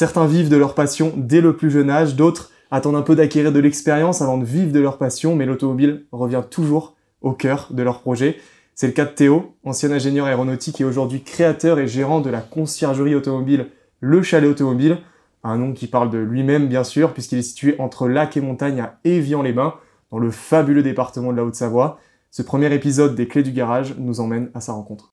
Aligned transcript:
Certains 0.00 0.26
vivent 0.26 0.48
de 0.48 0.56
leur 0.56 0.74
passion 0.74 1.12
dès 1.14 1.42
le 1.42 1.58
plus 1.58 1.70
jeune 1.70 1.90
âge, 1.90 2.16
d'autres 2.16 2.50
attendent 2.70 2.96
un 2.96 3.02
peu 3.02 3.14
d'acquérir 3.14 3.52
de 3.52 3.60
l'expérience 3.60 4.22
avant 4.22 4.38
de 4.38 4.46
vivre 4.46 4.72
de 4.72 4.80
leur 4.80 4.96
passion, 4.96 5.36
mais 5.36 5.44
l'automobile 5.44 6.06
revient 6.10 6.42
toujours 6.48 6.96
au 7.20 7.32
cœur 7.32 7.68
de 7.70 7.82
leur 7.82 8.00
projet. 8.00 8.38
C'est 8.74 8.86
le 8.86 8.94
cas 8.94 9.04
de 9.04 9.10
Théo, 9.10 9.56
ancien 9.62 9.90
ingénieur 9.90 10.24
aéronautique 10.24 10.80
et 10.80 10.84
aujourd'hui 10.84 11.20
créateur 11.20 11.78
et 11.78 11.86
gérant 11.86 12.22
de 12.22 12.30
la 12.30 12.40
conciergerie 12.40 13.14
automobile 13.14 13.66
Le 14.00 14.22
Chalet 14.22 14.48
Automobile, 14.48 14.96
un 15.44 15.58
nom 15.58 15.74
qui 15.74 15.86
parle 15.86 16.08
de 16.08 16.16
lui-même 16.16 16.66
bien 16.66 16.82
sûr, 16.82 17.12
puisqu'il 17.12 17.36
est 17.36 17.42
situé 17.42 17.76
entre 17.78 18.08
lac 18.08 18.38
et 18.38 18.40
montagne 18.40 18.80
à 18.80 18.98
Évian-les-Bains, 19.04 19.74
dans 20.10 20.18
le 20.18 20.30
fabuleux 20.30 20.82
département 20.82 21.30
de 21.30 21.36
la 21.36 21.44
Haute-Savoie. 21.44 21.98
Ce 22.30 22.40
premier 22.40 22.72
épisode 22.72 23.14
des 23.14 23.28
Clés 23.28 23.42
du 23.42 23.52
garage 23.52 23.94
nous 23.98 24.20
emmène 24.20 24.50
à 24.54 24.62
sa 24.62 24.72
rencontre. 24.72 25.10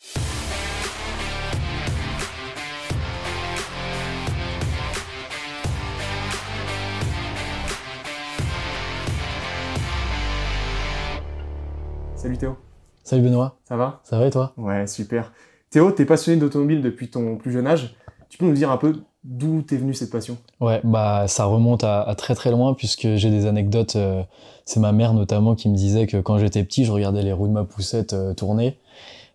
Salut 12.27 12.39
Théo. 12.39 12.57
Salut 13.05 13.21
Benoît. 13.21 13.57
Ça 13.63 13.77
va? 13.77 14.01
Ça 14.03 14.19
va 14.19 14.27
et 14.27 14.29
toi? 14.29 14.51
Ouais, 14.57 14.85
super. 14.85 15.31
Théo, 15.69 15.91
t'es 15.91 16.03
passionné 16.03 16.37
d'automobile 16.37 16.81
depuis 16.81 17.09
ton 17.09 17.37
plus 17.37 17.53
jeune 17.53 17.65
âge. 17.65 17.95
Tu 18.27 18.37
peux 18.37 18.45
nous 18.45 18.51
dire 18.51 18.69
un 18.69 18.75
peu 18.75 18.97
d'où 19.23 19.61
t'es 19.61 19.77
venue 19.77 19.93
cette 19.93 20.09
passion? 20.09 20.35
Ouais, 20.59 20.81
bah 20.83 21.29
ça 21.29 21.45
remonte 21.45 21.85
à, 21.85 22.13
très 22.17 22.35
très 22.35 22.51
loin 22.51 22.73
puisque 22.73 23.15
j'ai 23.15 23.29
des 23.29 23.45
anecdotes. 23.45 23.95
Euh, 23.95 24.23
c'est 24.65 24.81
ma 24.81 24.91
mère 24.91 25.13
notamment 25.13 25.55
qui 25.55 25.69
me 25.69 25.75
disait 25.77 26.05
que 26.05 26.17
quand 26.17 26.37
j'étais 26.37 26.65
petit, 26.65 26.83
je 26.83 26.91
regardais 26.91 27.21
les 27.21 27.31
roues 27.31 27.47
de 27.47 27.53
ma 27.53 27.63
poussette 27.63 28.11
euh, 28.11 28.33
tourner 28.33 28.77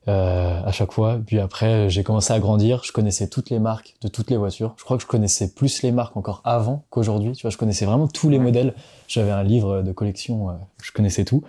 euh, 0.06 0.60
à 0.62 0.70
chaque 0.70 0.92
fois. 0.92 1.18
Puis 1.26 1.40
après, 1.40 1.88
j'ai 1.88 2.02
commencé 2.02 2.34
à 2.34 2.40
grandir. 2.40 2.82
Je 2.84 2.92
connaissais 2.92 3.26
toutes 3.26 3.48
les 3.48 3.58
marques 3.58 3.94
de 4.02 4.08
toutes 4.08 4.28
les 4.28 4.36
voitures. 4.36 4.74
Je 4.76 4.84
crois 4.84 4.98
que 4.98 5.02
je 5.02 5.08
connaissais 5.08 5.54
plus 5.54 5.80
les 5.80 5.92
marques 5.92 6.18
encore 6.18 6.42
avant 6.44 6.84
qu'aujourd'hui. 6.90 7.32
Tu 7.32 7.40
vois, 7.40 7.50
je 7.50 7.56
connaissais 7.56 7.86
vraiment 7.86 8.06
tous 8.06 8.28
les 8.28 8.38
modèles. 8.38 8.74
J'avais 9.08 9.30
un 9.30 9.44
livre 9.44 9.80
de 9.80 9.92
collection. 9.92 10.58
je 10.82 10.92
connaissais 10.92 11.24
tout. 11.24 11.42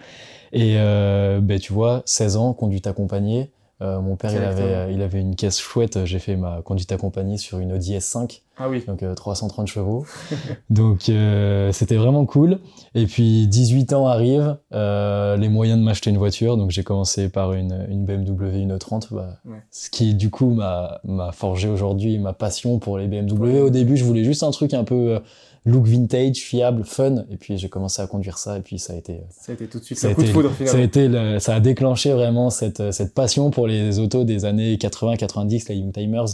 Et 0.54 0.76
ben, 0.76 1.60
tu 1.60 1.74
vois, 1.74 2.04
16 2.06 2.38
ans, 2.38 2.54
conduite 2.54 2.88
accompagnée. 2.88 3.52
Euh, 3.84 4.00
mon 4.00 4.16
père, 4.16 4.32
il 4.32 4.42
avait, 4.42 4.94
il 4.94 5.02
avait 5.02 5.20
une 5.20 5.36
caisse 5.36 5.60
chouette. 5.60 6.06
J'ai 6.06 6.20
fait 6.20 6.38
ma 6.38 6.62
conduite 6.62 6.92
accompagnée 6.92 7.38
sur 7.38 7.60
une 7.60 7.74
Audi 7.74 7.98
S5. 7.98 8.42
Ah 8.58 8.70
oui. 8.70 8.84
Donc 8.88 9.04
330 9.16 9.68
euh, 9.68 9.72
chevaux. 9.72 10.06
donc 10.70 11.10
euh, 11.10 11.72
c'était 11.74 11.98
vraiment 11.98 12.26
cool. 12.26 12.60
Et 12.96 13.08
puis 13.08 13.48
18 13.48 13.94
ans 13.94 14.08
arrivent, 14.08 14.58
les 14.72 15.50
moyens 15.50 15.80
de 15.80 15.84
m'acheter 15.84 16.12
une 16.12 16.18
voiture. 16.18 16.56
Donc 16.56 16.72
j'ai 16.72 16.84
commencé 16.84 17.28
par 17.28 17.54
une, 17.54 17.86
une 17.90 18.06
BMW 18.06 18.62
une 18.62 18.78
30 18.78 19.10
bah, 19.12 19.38
ce 19.70 19.90
qui 19.90 20.14
du 20.16 20.30
coup 20.30 20.52
m'a 20.52 21.02
forgé 21.34 21.68
aujourd'hui 21.68 22.20
ma 22.20 22.32
passion 22.34 22.80
pour 22.80 22.98
les 22.98 23.08
BMW. 23.08 23.60
Au 23.60 23.70
début, 23.70 23.98
je 23.98 24.06
voulais 24.06 24.24
juste 24.24 24.44
un 24.44 24.52
truc 24.52 24.74
un 24.74 24.86
peu 24.86 25.20
look 25.66 25.86
vintage, 25.86 26.38
fiable, 26.38 26.84
fun. 26.84 27.26
Et 27.30 27.38
puis 27.38 27.58
j'ai 27.58 27.70
commencé 27.70 28.02
à 28.02 28.08
conduire 28.08 28.38
ça 28.38 28.58
et 28.58 28.62
puis 28.62 28.80
ça 28.80 28.94
a 28.94 28.96
été. 28.96 29.14
Euh, 29.14 29.26
ça 29.30 29.52
a 29.52 29.56
été 29.56 29.68
tout 29.68 29.80
de 29.80 29.84
suite 29.84 29.98
ça 29.98 30.10
un 30.10 30.14
coup 30.14 30.24
de 30.24 30.28
foudre 30.28 30.52
Ça 30.66 30.78
a 30.78 30.82
été, 30.82 31.40
ça 31.40 31.56
a 31.56 31.60
déclenché 31.60 32.12
vraiment 32.12 32.50
cette 32.50 32.80
euh, 32.80 32.92
cette 32.92 33.14
passion 33.14 33.52
pour 33.52 33.68
les 33.68 34.00
autos 34.00 34.24
des 34.24 34.46
années 34.46 34.76
80-90, 34.76 35.70
les 35.70 35.76
Youngtimers, 35.76 36.26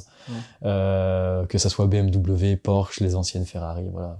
euh, 0.66 1.45
que 1.45 1.58
ça 1.58 1.69
soit 1.69 1.88
BMW, 1.88 2.55
Porsche, 2.61 3.02
les 3.02 3.16
anciennes 3.16 3.45
Ferrari, 3.45 3.86
voilà. 3.91 4.19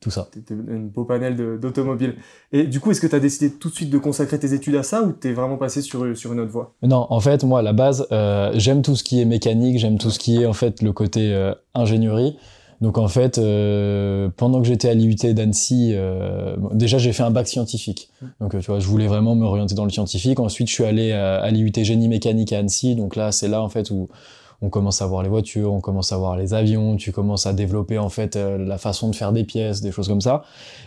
Tout 0.00 0.10
ça. 0.10 0.28
C'était 0.32 0.54
un 0.54 0.78
beau 0.78 1.02
panel 1.02 1.58
d'automobiles. 1.58 2.14
Et 2.52 2.68
du 2.68 2.78
coup, 2.78 2.92
est-ce 2.92 3.00
que 3.00 3.08
tu 3.08 3.16
as 3.16 3.18
décidé 3.18 3.50
tout 3.50 3.68
de 3.68 3.74
suite 3.74 3.90
de 3.90 3.98
consacrer 3.98 4.38
tes 4.38 4.54
études 4.54 4.76
à 4.76 4.84
ça 4.84 5.02
ou 5.02 5.10
t'es 5.10 5.32
vraiment 5.32 5.56
passé 5.56 5.82
sur, 5.82 6.16
sur 6.16 6.32
une 6.32 6.38
autre 6.38 6.52
voie? 6.52 6.72
Non, 6.82 7.08
en 7.10 7.18
fait, 7.18 7.42
moi, 7.42 7.58
à 7.58 7.62
la 7.62 7.72
base, 7.72 8.06
j'aime 8.54 8.82
tout 8.82 8.94
ce 8.94 9.02
qui 9.02 9.20
est 9.20 9.24
mécanique, 9.24 9.80
j'aime 9.80 9.98
tout 9.98 10.10
ce 10.10 10.20
qui 10.20 10.40
est, 10.40 10.46
en 10.46 10.52
fait, 10.52 10.82
le 10.82 10.92
côté 10.92 11.52
ingénierie. 11.74 12.36
Donc 12.80 12.98
en 12.98 13.08
fait, 13.08 13.38
euh, 13.38 14.28
pendant 14.36 14.60
que 14.60 14.66
j'étais 14.66 14.88
à 14.88 14.94
l'IUT 14.94 15.16
d'Annecy, 15.34 15.92
euh, 15.94 16.56
déjà 16.72 16.98
j'ai 16.98 17.12
fait 17.12 17.24
un 17.24 17.30
bac 17.30 17.48
scientifique. 17.48 18.10
Donc 18.40 18.58
tu 18.58 18.66
vois, 18.66 18.78
je 18.78 18.86
voulais 18.86 19.08
vraiment 19.08 19.34
me 19.34 19.44
orienter 19.44 19.74
dans 19.74 19.84
le 19.84 19.90
scientifique. 19.90 20.38
Ensuite, 20.38 20.68
je 20.68 20.74
suis 20.74 20.84
allé 20.84 21.12
à, 21.12 21.36
à 21.38 21.50
l'IUT 21.50 21.72
génie 21.76 22.08
mécanique 22.08 22.52
à 22.52 22.58
Annecy. 22.58 22.94
Donc 22.94 23.16
là, 23.16 23.32
c'est 23.32 23.48
là 23.48 23.62
en 23.62 23.68
fait 23.68 23.90
où 23.90 24.08
on 24.60 24.70
commence 24.70 25.02
à 25.02 25.06
voir 25.06 25.22
les 25.22 25.28
voitures, 25.28 25.72
on 25.72 25.80
commence 25.80 26.12
à 26.12 26.16
voir 26.16 26.36
les 26.36 26.52
avions, 26.52 26.96
tu 26.96 27.12
commences 27.12 27.46
à 27.46 27.52
développer 27.52 27.98
en 27.98 28.08
fait 28.08 28.36
euh, 28.36 28.58
la 28.58 28.78
façon 28.78 29.08
de 29.08 29.14
faire 29.14 29.32
des 29.32 29.44
pièces, 29.44 29.80
des 29.80 29.92
choses 29.92 30.08
comme 30.08 30.20
ça. 30.20 30.42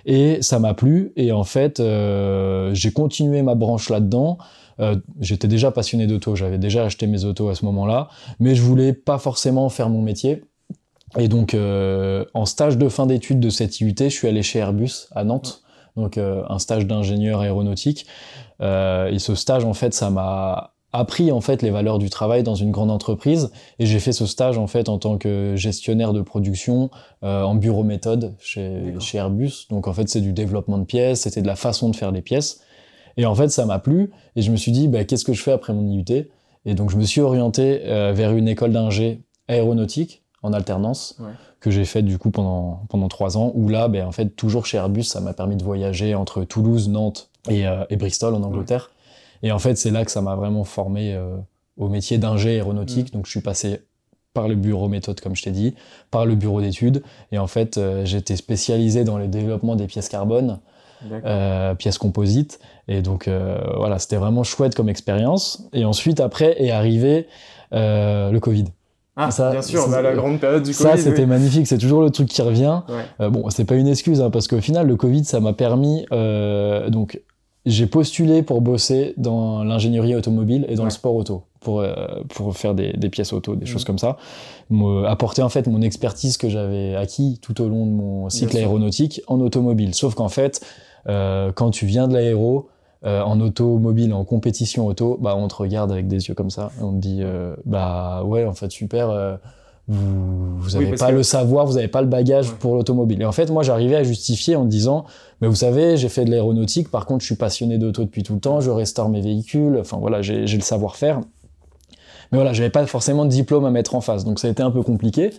Et 0.05 0.41
ça 0.41 0.59
m'a 0.59 0.73
plu. 0.73 1.13
Et 1.15 1.31
en 1.31 1.43
fait, 1.43 1.79
euh, 1.79 2.73
j'ai 2.73 2.91
continué 2.91 3.41
ma 3.41 3.55
branche 3.55 3.89
là-dedans. 3.89 4.37
Euh, 4.79 4.97
j'étais 5.19 5.47
déjà 5.47 5.71
passionné 5.71 6.07
d'auto, 6.07 6.35
j'avais 6.35 6.57
déjà 6.57 6.83
acheté 6.85 7.07
mes 7.07 7.23
autos 7.23 7.49
à 7.49 7.55
ce 7.55 7.65
moment-là, 7.65 8.09
mais 8.39 8.55
je 8.55 8.61
voulais 8.61 8.93
pas 8.93 9.19
forcément 9.19 9.69
faire 9.69 9.89
mon 9.89 10.01
métier. 10.01 10.43
Et 11.17 11.27
donc, 11.27 11.53
euh, 11.53 12.25
en 12.33 12.45
stage 12.45 12.77
de 12.77 12.87
fin 12.89 13.05
d'études 13.05 13.39
de 13.39 13.49
cette 13.49 13.79
IUT, 13.79 13.95
je 13.99 14.07
suis 14.07 14.27
allé 14.27 14.43
chez 14.43 14.59
Airbus 14.59 15.07
à 15.11 15.23
Nantes, 15.23 15.61
donc 15.97 16.17
euh, 16.17 16.43
un 16.49 16.59
stage 16.59 16.87
d'ingénieur 16.87 17.41
aéronautique. 17.41 18.05
Euh, 18.61 19.11
et 19.11 19.19
ce 19.19 19.35
stage, 19.35 19.65
en 19.65 19.73
fait, 19.73 19.93
ça 19.93 20.09
m'a 20.09 20.73
appris 20.93 21.31
en 21.31 21.39
fait 21.39 21.61
les 21.61 21.69
valeurs 21.69 21.99
du 21.99 22.09
travail 22.09 22.43
dans 22.43 22.55
une 22.55 22.71
grande 22.71 22.91
entreprise. 22.91 23.51
Et 23.79 23.85
j'ai 23.85 23.99
fait 23.99 24.11
ce 24.11 24.25
stage 24.25 24.57
en 24.57 24.67
fait 24.67 24.89
en 24.89 24.99
tant 24.99 25.17
que 25.17 25.53
gestionnaire 25.55 26.11
de 26.11 26.21
production 26.21 26.89
en 27.21 27.55
bureau 27.55 27.83
méthode 27.83 28.35
chez, 28.39 28.95
chez 28.99 29.17
Airbus. 29.17 29.67
Donc 29.69 29.87
en 29.87 29.93
fait, 29.93 30.09
c'est 30.09 30.19
du 30.19 30.33
développement 30.33 30.77
de 30.77 30.83
pièces, 30.83 31.21
c'était 31.21 31.41
de 31.41 31.47
la 31.47 31.55
façon 31.55 31.87
de 31.89 31.95
faire 31.95 32.11
les 32.11 32.21
pièces. 32.21 32.59
Et 33.15 33.25
en 33.25 33.35
fait, 33.35 33.47
ça 33.47 33.65
m'a 33.65 33.79
plu. 33.79 34.11
Et 34.35 34.41
je 34.41 34.51
me 34.51 34.57
suis 34.57 34.73
dit, 34.73 34.89
bah, 34.89 35.05
qu'est-ce 35.05 35.23
que 35.23 35.31
je 35.31 35.41
fais 35.41 35.53
après 35.53 35.71
mon 35.71 35.87
IUT 35.87 36.27
Et 36.65 36.73
donc, 36.73 36.89
je 36.91 36.97
me 36.97 37.03
suis 37.03 37.21
orienté 37.21 37.77
vers 38.13 38.33
une 38.33 38.49
école 38.49 38.73
d'ingé 38.73 39.23
aéronautique 39.47 40.20
en 40.43 40.53
alternance 40.53 41.17
que 41.59 41.69
j'ai 41.69 41.85
fait 41.85 42.01
du 42.01 42.17
coup 42.17 42.31
pendant 42.31 42.83
pendant 42.89 43.07
trois 43.07 43.37
ans 43.37 43.51
où 43.53 43.69
là 43.69 43.87
ben 43.87 44.05
en 44.05 44.11
fait 44.11 44.35
toujours 44.35 44.65
chez 44.65 44.77
Airbus 44.77 45.03
ça 45.03 45.21
m'a 45.21 45.33
permis 45.33 45.55
de 45.55 45.63
voyager 45.63 46.15
entre 46.15 46.43
Toulouse 46.43 46.89
Nantes 46.89 47.29
et, 47.49 47.67
euh, 47.67 47.83
et 47.89 47.95
Bristol 47.95 48.33
en 48.33 48.43
Angleterre. 48.43 48.91
Et 49.43 49.51
en 49.51 49.59
fait 49.59 49.75
c'est 49.75 49.91
là 49.91 50.03
que 50.03 50.11
ça 50.11 50.21
m'a 50.21 50.35
vraiment 50.35 50.63
formé 50.63 51.13
euh, 51.13 51.37
au 51.77 51.89
métier 51.89 52.17
d'ingé 52.17 52.51
aéronautique. 52.51 53.13
Donc 53.13 53.25
je 53.25 53.31
suis 53.31 53.41
passé 53.41 53.81
par 54.33 54.47
le 54.47 54.55
bureau 54.55 54.87
méthode 54.87 55.19
comme 55.19 55.35
je 55.35 55.43
t'ai 55.43 55.51
dit 55.51 55.75
par 56.09 56.25
le 56.25 56.35
bureau 56.35 56.61
d'études. 56.61 57.03
Et 57.31 57.37
en 57.37 57.47
fait 57.47 57.77
euh, 57.77 58.03
j'étais 58.05 58.35
spécialisé 58.35 59.03
dans 59.03 59.17
le 59.17 59.27
développement 59.27 59.75
des 59.75 59.87
pièces 59.87 60.09
carbone 60.09 60.59
pièces 61.79 61.97
composites. 61.97 62.59
Et 62.87 63.01
donc 63.01 63.27
voilà 63.75 63.97
c'était 63.97 64.17
vraiment 64.17 64.43
chouette 64.43 64.75
comme 64.75 64.89
expérience. 64.89 65.67
Et 65.73 65.83
ensuite 65.83 66.19
après 66.19 66.61
est 66.63 66.69
arrivé 66.69 67.27
le 67.71 68.37
Covid 68.39 68.65
ah, 69.15 69.29
ça, 69.31 69.51
bien 69.51 69.61
sûr, 69.61 69.89
bah, 69.89 70.01
la 70.01 70.13
grande 70.13 70.39
période 70.39 70.63
du 70.63 70.71
Covid. 70.71 70.89
Ça, 70.89 70.97
c'était 70.97 71.25
magnifique. 71.25 71.67
C'est 71.67 71.77
toujours 71.77 72.01
le 72.01 72.09
truc 72.09 72.29
qui 72.29 72.41
revient. 72.41 72.81
Euh, 73.19 73.29
bon, 73.29 73.49
c'est 73.49 73.65
pas 73.65 73.75
une 73.75 73.87
excuse, 73.87 74.21
hein, 74.21 74.29
parce 74.29 74.47
qu'au 74.47 74.61
final, 74.61 74.87
le 74.87 74.95
Covid, 74.95 75.25
ça 75.25 75.39
m'a 75.39 75.53
permis. 75.53 76.05
Euh, 76.11 76.89
donc, 76.89 77.21
j'ai 77.65 77.85
postulé 77.85 78.41
pour 78.41 78.61
bosser 78.61 79.13
dans 79.17 79.63
l'ingénierie 79.63 80.15
automobile 80.15 80.65
et 80.67 80.75
dans 80.75 80.85
le 80.85 80.89
sport 80.89 81.15
auto, 81.15 81.43
pour, 81.59 81.81
euh, 81.81 81.93
pour 82.29 82.57
faire 82.57 82.73
des, 82.73 82.93
des, 82.93 83.09
pièces 83.09 83.33
auto, 83.33 83.55
des 83.55 83.67
choses 83.67 83.83
comme 83.83 83.99
ça. 83.99 84.17
Me, 84.69 85.05
apporter 85.05 85.43
en 85.43 85.49
fait 85.49 85.67
mon 85.67 85.81
expertise 85.81 86.37
que 86.37 86.49
j'avais 86.49 86.95
acquis 86.95 87.39
tout 87.41 87.61
au 87.61 87.69
long 87.69 87.85
de 87.85 87.91
mon 87.91 88.29
cycle 88.29 88.57
aéronautique 88.57 89.21
en 89.27 89.39
automobile. 89.41 89.93
Sauf 89.93 90.15
qu'en 90.15 90.29
fait, 90.29 90.65
euh, 91.07 91.51
quand 91.51 91.71
tu 91.71 91.85
viens 91.85 92.07
de 92.07 92.13
l'aéro, 92.13 92.69
euh, 93.03 93.21
en 93.23 93.41
automobile, 93.41 94.13
en 94.13 94.23
compétition 94.23 94.85
auto, 94.85 95.17
bah, 95.19 95.35
on 95.35 95.47
te 95.47 95.55
regarde 95.55 95.91
avec 95.91 96.07
des 96.07 96.27
yeux 96.27 96.35
comme 96.35 96.51
ça. 96.51 96.71
on 96.81 96.91
te 96.93 96.97
dit, 96.99 97.19
euh, 97.21 97.55
bah 97.65 98.23
ouais, 98.23 98.45
en 98.45 98.53
fait, 98.53 98.71
super, 98.71 99.09
euh, 99.09 99.35
vous, 99.87 100.57
vous 100.59 100.75
avez 100.75 100.95
pas 100.95 101.09
le 101.09 101.23
savoir, 101.23 101.65
vous 101.65 101.77
avez 101.77 101.87
pas 101.87 102.01
le 102.01 102.07
bagage 102.07 102.51
pour 102.51 102.75
l'automobile. 102.75 103.19
Et 103.23 103.25
en 103.25 103.31
fait, 103.31 103.49
moi, 103.49 103.63
j'arrivais 103.63 103.95
à 103.95 104.03
justifier 104.03 104.55
en 104.55 104.65
disant, 104.65 105.05
mais 105.41 105.47
vous 105.47 105.55
savez, 105.55 105.97
j'ai 105.97 106.09
fait 106.09 106.25
de 106.25 106.29
l'aéronautique, 106.29 106.91
par 106.91 107.07
contre, 107.07 107.21
je 107.21 107.25
suis 107.25 107.35
passionné 107.35 107.79
d'auto 107.79 108.03
depuis 108.03 108.21
tout 108.21 108.35
le 108.35 108.39
temps, 108.39 108.61
je 108.61 108.69
restaure 108.69 109.09
mes 109.09 109.21
véhicules, 109.21 109.77
enfin 109.79 109.97
voilà, 109.97 110.21
j'ai 110.21 110.45
le 110.45 110.61
savoir-faire. 110.61 111.21
Mais 112.31 112.37
voilà, 112.37 112.53
j'avais 112.53 112.69
pas 112.69 112.85
forcément 112.85 113.25
de 113.25 113.31
diplôme 113.31 113.65
à 113.65 113.71
mettre 113.71 113.95
en 113.95 114.01
face, 114.01 114.25
donc 114.25 114.39
ça 114.39 114.47
a 114.47 114.51
été 114.51 114.61
un 114.61 114.71
peu 114.71 114.83
compliqué. 114.83 115.31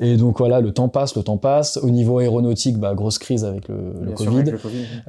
Et 0.00 0.16
donc 0.16 0.38
voilà, 0.38 0.60
le 0.60 0.72
temps 0.72 0.88
passe, 0.88 1.16
le 1.16 1.22
temps 1.22 1.38
passe. 1.38 1.76
Au 1.78 1.90
niveau 1.90 2.18
aéronautique, 2.18 2.78
bah, 2.78 2.94
grosse 2.94 3.18
crise 3.18 3.44
avec 3.44 3.68
le, 3.68 3.94
le 4.00 4.12
COVID. 4.12 4.44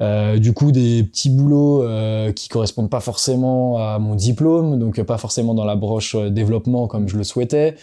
Euh, 0.00 0.38
du 0.38 0.52
coup, 0.52 0.72
des 0.72 1.04
petits 1.04 1.30
boulots 1.30 1.82
euh, 1.82 2.32
qui 2.32 2.48
correspondent 2.48 2.90
pas 2.90 3.00
forcément 3.00 3.78
à 3.78 3.98
mon 3.98 4.14
diplôme, 4.14 4.78
donc 4.78 5.00
pas 5.02 5.18
forcément 5.18 5.54
dans 5.54 5.64
la 5.64 5.76
broche 5.76 6.16
euh, 6.16 6.30
développement 6.30 6.88
comme 6.88 7.08
je 7.08 7.16
le 7.16 7.24
souhaitais. 7.24 7.76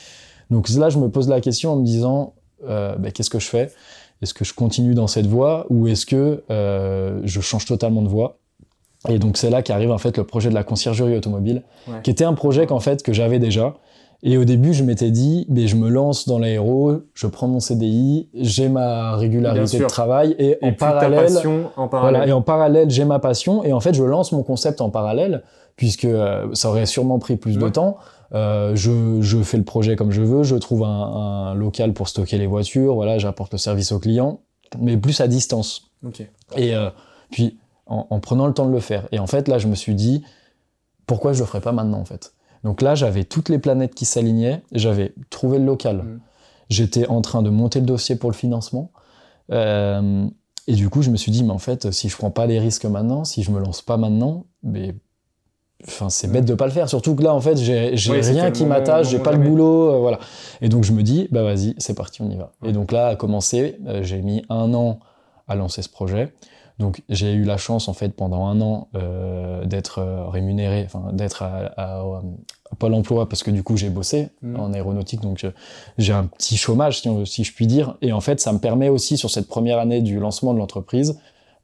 Donc 0.52 0.70
là, 0.70 0.90
je 0.90 0.98
me 0.98 1.10
pose 1.10 1.30
la 1.30 1.40
question 1.40 1.74
en 1.74 1.76
me 1.78 1.86
disant, 1.86 2.34
euh, 2.68 2.96
bah, 2.98 3.12
qu'est-ce 3.12 3.30
que 3.30 3.40
je 3.40 3.48
fais? 3.48 3.72
Est-ce 4.22 4.34
que 4.34 4.44
je 4.44 4.54
continue 4.54 4.94
dans 4.94 5.08
cette 5.08 5.28
voie 5.28 5.66
ou 5.70 5.88
est-ce 5.88 6.06
que 6.06 6.44
je 6.50 7.42
change 7.42 7.66
totalement 7.66 8.02
de 8.02 8.08
voie? 8.08 8.40
Et 9.08 9.20
donc 9.20 9.38
c'est 9.38 9.52
là 9.52 9.62
qu'arrive 9.62 9.92
en 9.92 10.00
fait 10.00 10.18
le 10.18 10.24
projet 10.24 10.50
de 10.50 10.56
la 10.56 10.64
conciergerie 10.64 11.16
automobile, 11.16 11.62
qui 12.04 12.10
était 12.10 12.24
un 12.24 12.34
projet 12.34 12.66
qu'en 12.66 12.80
fait 12.80 13.04
que 13.04 13.14
j'avais 13.14 13.38
déjà, 13.38 13.76
et 14.24 14.38
au 14.38 14.46
début, 14.46 14.74
je 14.74 14.84
m'étais 14.84 15.12
dit, 15.12 15.46
mais 15.48 15.68
je 15.68 15.76
me 15.76 15.90
lance 15.90 16.28
dans 16.28 16.40
l'aéro, 16.40 17.04
je 17.14 17.28
prends 17.28 17.48
mon 17.48 17.60
CDI, 17.60 18.30
j'ai 18.34 18.68
ma 18.68 19.16
régularité 19.16 19.78
de 19.78 19.86
travail 19.86 20.36
et, 20.40 20.58
en, 20.64 20.74
parallèle, 20.74 21.38
en, 21.76 21.88
parallèle, 21.88 22.30
et 22.30 22.32
en 22.32 22.42
parallèle, 22.42 22.90
j'ai 22.90 23.06
ma 23.06 23.20
passion 23.20 23.64
et 23.64 23.74
en 23.74 23.80
fait, 23.80 23.94
je 23.94 24.04
lance 24.04 24.32
mon 24.32 24.42
concept 24.42 24.82
en 24.82 24.90
parallèle 24.90 25.44
puisque 25.76 26.06
euh, 26.06 26.48
ça 26.54 26.70
aurait 26.70 26.88
sûrement 26.88 27.20
pris 27.20 27.38
plus 27.38 27.58
de 27.60 27.70
temps. 27.70 27.98
Euh, 28.34 28.76
je, 28.76 29.22
je, 29.22 29.38
fais 29.44 29.58
le 29.58 29.64
projet 29.64 29.96
comme 29.96 30.12
je 30.12 30.24
veux, 30.24 30.44
je 30.44 30.56
trouve 30.56 30.84
un, 30.84 30.88
un, 30.88 31.54
local 31.54 31.94
pour 31.94 32.10
stocker 32.10 32.40
les 32.40 32.48
voitures, 32.48 32.96
voilà, 32.96 33.20
j'apporte 33.20 33.54
le 33.54 33.60
service 33.60 33.92
au 33.92 34.00
client, 34.00 34.42
mais 34.80 34.98
plus 34.98 35.22
à 35.22 35.28
distance. 35.28 35.92
Okay. 36.06 36.28
Et 36.58 36.76
euh, 36.76 36.90
puis 37.30 37.58
en, 37.86 38.08
en, 38.10 38.20
prenant 38.20 38.48
le 38.48 38.54
temps 38.54 38.66
de 38.66 38.74
le 38.74 38.80
faire. 38.80 39.08
Et 39.12 39.20
en 39.20 39.28
fait, 39.28 39.48
là, 39.48 39.60
je 39.60 39.68
me 39.68 39.76
suis 39.76 39.96
dit, 39.96 40.24
pourquoi 41.06 41.34
je 41.34 41.40
le 41.40 41.46
ferais 41.46 41.62
pas 41.62 41.72
maintenant 41.72 42.00
en 42.00 42.06
fait? 42.06 42.34
Donc 42.64 42.82
là, 42.82 42.96
j'avais 42.96 43.24
toutes 43.24 43.50
les 43.50 43.60
planètes 43.60 43.96
qui 43.96 44.06
s'alignaient, 44.06 44.64
j'avais 44.72 45.14
trouvé 45.30 45.60
le 45.60 45.66
local, 45.66 45.98
mmh. 45.98 46.20
j'étais 46.70 47.08
en 47.08 47.22
train 47.22 47.42
de 47.42 47.50
monter 47.50 47.80
le 47.80 47.86
dossier 47.86 48.16
pour 48.16 48.32
le 48.32 48.36
financement. 48.36 48.92
Euh, 49.52 50.28
et 50.68 50.74
du 50.74 50.90
coup, 50.90 51.02
je 51.02 51.10
me 51.10 51.18
suis 51.18 51.32
dit, 51.32 51.44
mais 51.44 51.54
en 51.54 51.60
fait, 51.60 51.92
si 51.92 52.10
je 52.10 52.18
prends 52.18 52.32
pas 52.32 52.46
les 52.46 52.60
risques 52.60 52.86
maintenant, 52.86 53.24
si 53.24 53.44
je 53.44 53.52
me 53.52 53.60
lance 53.60 53.82
pas 53.82 53.98
maintenant, 53.98 54.46
mais 54.64 54.96
enfin 55.86 56.10
c'est 56.10 56.32
bête 56.32 56.46
de 56.46 56.56
pas 56.56 56.66
le 56.66 56.72
faire. 56.72 56.90
Surtout 56.90 57.16
que 57.16 57.24
là 57.24 57.34
en 57.34 57.42
fait 57.42 57.58
j'ai 57.58 57.94
oui, 58.10 58.22
rien 58.22 58.52
qui 58.52 58.66
m'attache 58.66 59.10
j'ai 59.10 59.20
pas 59.20 59.32
le 59.32 59.38
boulot 59.38 59.92
euh, 59.92 59.98
voilà. 60.00 60.20
Et 60.62 60.70
donc 60.70 60.84
je 60.84 60.92
me 60.92 61.04
dis 61.04 61.28
bah 61.32 61.44
vas-y 61.44 61.76
c'est 61.78 61.94
parti 61.94 62.22
on 62.22 62.30
y 62.30 62.36
va. 62.36 62.54
Ouais. 62.62 62.70
et 62.70 62.74
donc 62.74 62.92
là 62.92 63.08
à 63.08 63.16
commencer 63.16 63.78
euh, 63.86 64.02
j'ai 64.04 64.22
mis 64.22 64.44
un 64.50 64.74
an 64.74 65.00
à 65.48 65.56
lancer 65.56 65.82
ce 65.82 65.90
projet 65.90 66.34
donc 66.80 67.02
j'ai 67.10 67.34
eu 67.34 67.44
la 67.44 67.58
chance 67.58 67.88
en 67.88 67.94
fait 67.94 68.10
pendant 68.10 68.46
un 68.46 68.62
an 68.62 68.88
euh, 68.96 69.66
d'être 69.66 70.02
rémunéré 70.32 70.84
enfin 70.86 71.12
d'être 71.14 71.42
à, 71.42 71.72
à, 71.78 72.00
à, 72.00 72.22
Pôle 72.78 72.94
Emploi 72.94 73.28
parce 73.30 73.44
que 73.44 73.52
du 73.52 73.64
coup 73.64 73.78
j'ai 73.78 73.90
bossé 73.90 74.30
mmh. 74.42 74.60
en 74.60 74.74
aéronautique 74.74 75.22
donc 75.22 75.46
j'ai 75.98 76.14
un 76.14 76.26
petit 76.26 76.58
chômage 76.58 77.02
si, 77.02 77.10
on, 77.10 77.26
si 77.26 77.44
je 77.44 77.54
puis 77.54 77.66
dire 77.66 77.98
et 78.02 78.12
en 78.12 78.22
fait 78.22 78.40
ça 78.40 78.54
me 78.54 78.60
permet 78.60 78.90
aussi 78.90 79.18
sur 79.18 79.30
cette 79.30 79.48
première 79.48 79.80
année 79.80 80.02
du 80.02 80.20
lancement 80.20 80.54
de 80.54 80.60
l'entreprise 80.60 81.18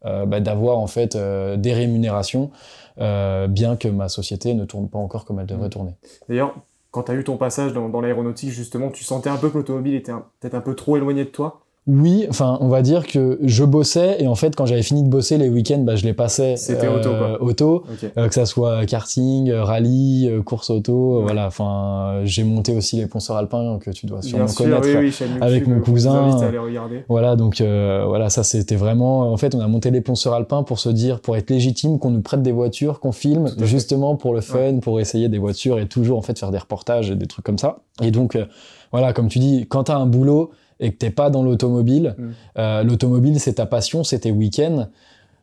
euh, 0.06 0.26
bah, 0.26 0.42
d'avoir 0.42 0.80
en 0.80 0.88
fait 0.88 1.16
euh, 1.16 1.56
des 1.56 1.72
rémunérations, 1.72 2.52
euh, 3.00 3.48
bien 3.48 3.78
que 3.78 3.88
ma 3.88 4.10
société 4.10 4.54
ne 4.54 4.66
tourne 4.66 4.90
pas 4.90 5.00
encore 5.00 5.24
comme 5.24 5.40
elle 5.40 5.46
devrait 5.46 5.68
mmh. 5.68 5.72
tourner. 5.72 5.92
D'ailleurs, 6.28 6.56
quand 6.92 7.04
tu 7.04 7.12
as 7.12 7.16
eu 7.16 7.24
ton 7.24 7.38
passage 7.38 7.72
dans, 7.72 7.88
dans 7.88 8.02
l'aéronautique, 8.02 8.50
justement, 8.50 8.92
tu 8.92 9.06
sentais 9.06 9.30
un 9.30 9.38
peu 9.38 9.50
que 9.50 9.58
l'automobile 9.58 9.96
était 9.96 10.12
peut-être 10.42 10.56
un 10.56 10.62
peu 10.62 10.76
trop 10.76 10.98
éloigné 10.98 11.24
de 11.24 11.30
toi? 11.30 11.62
Oui, 11.86 12.26
enfin, 12.30 12.58
on 12.62 12.70
va 12.70 12.82
dire 12.82 13.06
que 13.06 13.40
je 13.44 13.66
bossais 13.66 14.16
et 14.20 14.28
en 14.28 14.36
fait, 14.36 14.56
quand 14.56 14.66
j'avais 14.66 14.84
fini 14.84 15.04
de 15.04 15.10
bosser 15.10 15.38
les 15.38 15.50
week-ends, 15.50 15.80
bah, 15.80 15.98
je 15.98 16.06
les 16.06 16.14
passais. 16.14 16.56
C'était 16.56 16.88
euh, 16.88 16.98
auto, 16.98 17.10
quoi. 17.10 17.44
Auto, 17.44 17.84
okay. 17.92 18.08
euh, 18.18 18.30
que 18.30 18.34
ça 18.34 18.46
soit 18.46 18.86
karting, 18.86 19.52
rallye, 19.52 20.30
euh, 20.30 20.42
course 20.42 20.70
auto, 20.70 21.18
ouais. 21.18 21.24
voilà. 21.24 21.48
Enfin, 21.48 22.22
j'ai 22.24 22.46
monté 22.46 22.74
aussi 22.74 22.96
les 22.96 23.08
ponceurs 23.08 23.36
alpins 23.36 23.80
que 23.80 23.92
tu 23.92 24.06
dois 24.06 24.22
sûrement 24.22 24.48
sûr, 24.48 24.64
connaître 24.64 24.88
oui, 24.88 25.14
oui, 25.20 25.28
avec 25.42 25.68
mon 25.68 25.82
cousin. 25.82 26.38
regarder. 26.38 27.04
Voilà, 27.10 27.36
donc 27.36 27.60
euh, 27.60 28.06
voilà, 28.08 28.30
ça 28.30 28.44
c'était 28.44 28.78
vraiment. 28.78 29.34
En 29.34 29.38
fait, 29.38 29.54
on 29.54 29.60
a 29.60 29.68
monté 29.68 29.92
les 29.92 30.02
ponceurs 30.02 30.34
alpins 30.34 30.64
pour 30.64 30.80
se 30.80 30.88
dire, 30.90 31.20
pour 31.20 31.36
être 31.36 31.50
légitime, 31.50 32.00
qu'on 32.00 32.12
nous 32.12 32.22
prête 32.22 32.42
des 32.42 32.54
voitures, 32.54 33.02
qu'on 33.02 33.12
filme, 33.12 33.52
justement 33.62 34.16
pour 34.16 34.34
le 34.34 34.40
fun, 34.40 34.58
ouais. 34.58 34.80
pour 34.80 35.02
essayer 35.02 35.28
des 35.28 35.38
voitures 35.38 35.80
et 35.80 35.88
toujours 35.88 36.18
en 36.18 36.22
fait 36.22 36.40
faire 36.40 36.52
des 36.52 36.60
reportages 36.60 37.12
et 37.12 37.16
des 37.16 37.28
trucs 37.28 37.46
comme 37.46 37.58
ça. 37.58 37.80
Et 38.02 38.12
donc, 38.12 38.36
euh, 38.36 38.46
voilà, 38.92 39.14
comme 39.14 39.28
tu 39.28 39.40
dis, 39.40 39.66
quand 39.68 39.86
t'as 39.86 39.98
un 39.98 40.06
boulot 40.06 40.52
et 40.80 40.92
que 40.92 40.98
t'es 40.98 41.12
pas 41.12 41.30
dans 41.30 41.44
l'automobile, 41.44 42.16
mm. 42.18 42.32
euh, 42.58 42.84
l'automobile 42.84 43.40
c'est 43.40 43.56
ta 43.56 43.66
passion, 43.66 44.04
c'est 44.04 44.20
tes 44.20 44.32
week-ends, 44.32 44.90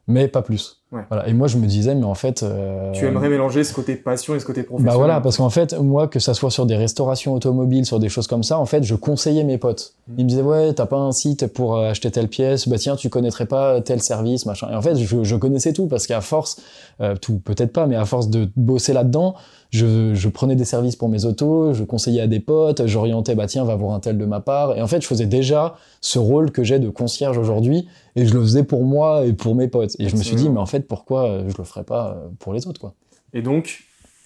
mais 0.07 0.29
pas 0.29 0.43
plus. 0.43 0.80
Ouais. 0.93 1.03
Voilà. 1.09 1.29
Et 1.29 1.33
moi 1.33 1.47
je 1.47 1.57
me 1.57 1.67
disais, 1.67 1.95
mais 1.95 2.05
en 2.05 2.15
fait... 2.15 2.43
Euh... 2.43 2.91
Tu 2.93 3.07
aimerais 3.07 3.29
mélanger 3.29 3.63
ce 3.63 3.73
côté 3.73 3.95
passion 3.95 4.35
et 4.35 4.41
ce 4.41 4.45
côté 4.45 4.65
professionnel? 4.65 4.93
Bah 4.93 4.99
voilà, 4.99 5.21
parce 5.21 5.37
qu'en 5.37 5.51
fait, 5.51 5.73
moi, 5.79 6.09
que 6.09 6.19
ça 6.19 6.35
soit 6.35 6.51
sur 6.51 6.67
des 6.67 6.75
restaurations 6.75 7.33
automobiles, 7.33 7.87
sur 7.87 8.01
des 8.01 8.09
choses 8.09 8.27
comme 8.27 8.43
ça, 8.43 8.59
en 8.59 8.67
fait, 8.67 8.83
je 8.83 8.97
conseillais 8.97 9.45
mes 9.45 9.57
potes. 9.57 9.95
Mm. 10.09 10.15
Ils 10.19 10.25
me 10.25 10.29
disaient, 10.29 10.43
ouais, 10.43 10.73
t'as 10.75 10.87
pas 10.87 10.97
un 10.97 11.13
site 11.13 11.47
pour 11.47 11.77
euh, 11.77 11.91
acheter 11.91 12.11
telle 12.11 12.27
pièce, 12.27 12.69
bah 12.69 12.77
tiens, 12.77 12.97
tu 12.97 13.09
connaîtrais 13.09 13.47
pas 13.47 13.81
tel 13.81 14.01
service, 14.03 14.47
machin. 14.47 14.69
Et 14.73 14.75
en 14.75 14.83
fait, 14.83 14.97
je, 14.97 15.23
je 15.23 15.37
connaissais 15.37 15.73
tout, 15.73 15.87
parce 15.87 16.09
qu'à 16.09 16.21
force, 16.21 16.61
euh, 17.01 17.15
tout 17.15 17.39
peut-être 17.39 17.73
pas, 17.73 17.87
mais 17.87 17.97
à 17.97 18.05
force 18.05 18.29
de 18.29 18.49
bosser 18.57 18.93
là-dedans, 18.93 19.37
je, 19.71 20.15
je, 20.15 20.29
prenais 20.29 20.57
des 20.57 20.65
services 20.65 20.97
pour 20.97 21.09
mes 21.09 21.25
autos, 21.25 21.73
je 21.73 21.85
conseillais 21.85 22.23
à 22.23 22.27
des 22.27 22.41
potes, 22.41 22.87
j'orientais, 22.87 23.37
bah 23.37 23.47
tiens, 23.47 23.65
va 23.65 23.77
voir 23.77 23.95
un 23.95 24.01
tel 24.01 24.19
de 24.19 24.25
ma 24.25 24.41
part. 24.41 24.77
Et 24.77 24.83
en 24.83 24.89
fait, 24.89 25.01
je 25.01 25.07
faisais 25.07 25.27
déjà 25.27 25.77
ce 26.01 26.19
rôle 26.19 26.51
que 26.51 26.65
j'ai 26.65 26.81
de 26.81 26.91
concierge 26.91 27.39
aujourd'hui, 27.39 27.87
et 28.17 28.27
je 28.27 28.35
le 28.35 28.41
faisais 28.41 28.65
pour 28.65 28.85
moi 28.85 29.25
et 29.25 29.33
pour 29.33 29.55
mes 29.55 29.69
potes. 29.69 29.97
Et 29.99 30.09
je 30.09 30.17
me 30.17 30.23
suis 30.23 30.37
dit, 30.37 30.49
mais 30.49 30.61
en 30.61 30.67
fait, 30.67 30.87
pourquoi 30.87 31.29
euh, 31.29 31.49
je 31.49 31.57
le 31.57 31.65
ferais 31.65 31.85
pas 31.85 32.17
pour 32.39 32.53
les 32.53 32.67
autres, 32.67 32.81
quoi? 32.81 32.95
Et 33.33 33.43
donc, 33.43 33.85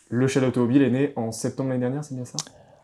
le 0.09 0.27
chalet 0.27 0.49
automobile 0.49 0.83
est 0.83 0.91
né 0.91 1.13
en 1.17 1.33
septembre 1.33 1.71
l'année 1.71 1.81
dernière, 1.81 2.05
c'est 2.05 2.15
bien 2.15 2.25
ça? 2.25 2.37